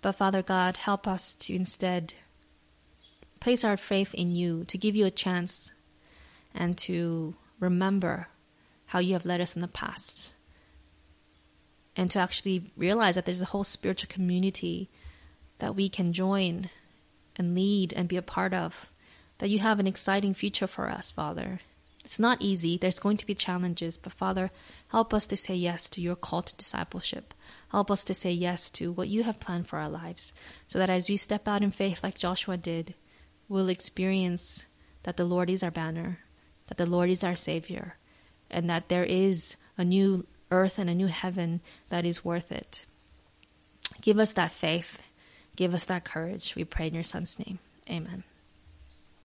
But 0.00 0.12
Father 0.12 0.40
God, 0.40 0.78
help 0.78 1.06
us 1.06 1.34
to 1.34 1.54
instead 1.54 2.14
place 3.40 3.62
our 3.62 3.76
faith 3.76 4.14
in 4.14 4.34
you, 4.34 4.64
to 4.68 4.78
give 4.78 4.96
you 4.96 5.04
a 5.04 5.10
chance, 5.10 5.70
and 6.54 6.78
to 6.78 7.34
remember 7.58 8.28
how 8.86 9.00
you 9.00 9.12
have 9.12 9.26
led 9.26 9.42
us 9.42 9.54
in 9.54 9.60
the 9.60 9.68
past. 9.68 10.32
And 11.94 12.10
to 12.12 12.18
actually 12.20 12.72
realize 12.74 13.16
that 13.16 13.26
there's 13.26 13.42
a 13.42 13.52
whole 13.52 13.64
spiritual 13.64 14.08
community 14.08 14.88
that 15.60 15.76
we 15.76 15.88
can 15.88 16.12
join 16.12 16.68
and 17.36 17.54
lead 17.54 17.92
and 17.92 18.08
be 18.08 18.16
a 18.16 18.22
part 18.22 18.52
of. 18.52 18.90
That 19.38 19.50
you 19.50 19.60
have 19.60 19.78
an 19.80 19.86
exciting 19.86 20.34
future 20.34 20.66
for 20.66 20.90
us, 20.90 21.10
Father. 21.10 21.60
It's 22.04 22.18
not 22.18 22.42
easy. 22.42 22.76
There's 22.76 22.98
going 22.98 23.18
to 23.18 23.26
be 23.26 23.34
challenges, 23.34 23.96
but 23.96 24.12
Father, 24.12 24.50
help 24.88 25.14
us 25.14 25.26
to 25.26 25.36
say 25.36 25.54
yes 25.54 25.88
to 25.90 26.00
your 26.00 26.16
call 26.16 26.42
to 26.42 26.56
discipleship. 26.56 27.34
Help 27.70 27.90
us 27.90 28.04
to 28.04 28.14
say 28.14 28.32
yes 28.32 28.68
to 28.70 28.90
what 28.90 29.08
you 29.08 29.22
have 29.22 29.40
planned 29.40 29.68
for 29.68 29.78
our 29.78 29.88
lives, 29.88 30.32
so 30.66 30.78
that 30.78 30.90
as 30.90 31.08
we 31.08 31.16
step 31.16 31.46
out 31.46 31.62
in 31.62 31.70
faith 31.70 32.02
like 32.02 32.18
Joshua 32.18 32.56
did, 32.56 32.94
we'll 33.48 33.68
experience 33.68 34.66
that 35.04 35.16
the 35.16 35.24
Lord 35.24 35.50
is 35.50 35.62
our 35.62 35.70
banner, 35.70 36.18
that 36.66 36.78
the 36.78 36.86
Lord 36.86 37.10
is 37.10 37.22
our 37.22 37.36
Savior, 37.36 37.96
and 38.50 38.68
that 38.68 38.88
there 38.88 39.04
is 39.04 39.56
a 39.78 39.84
new 39.84 40.26
earth 40.50 40.78
and 40.78 40.90
a 40.90 40.94
new 40.94 41.06
heaven 41.06 41.60
that 41.90 42.04
is 42.04 42.24
worth 42.24 42.50
it. 42.50 42.84
Give 44.00 44.18
us 44.18 44.32
that 44.34 44.52
faith. 44.52 45.02
Give 45.56 45.74
us 45.74 45.84
that 45.86 46.04
courage. 46.04 46.54
We 46.56 46.64
pray 46.64 46.88
in 46.88 46.94
your 46.94 47.02
Son's 47.02 47.38
name. 47.38 47.58
Amen. 47.88 48.24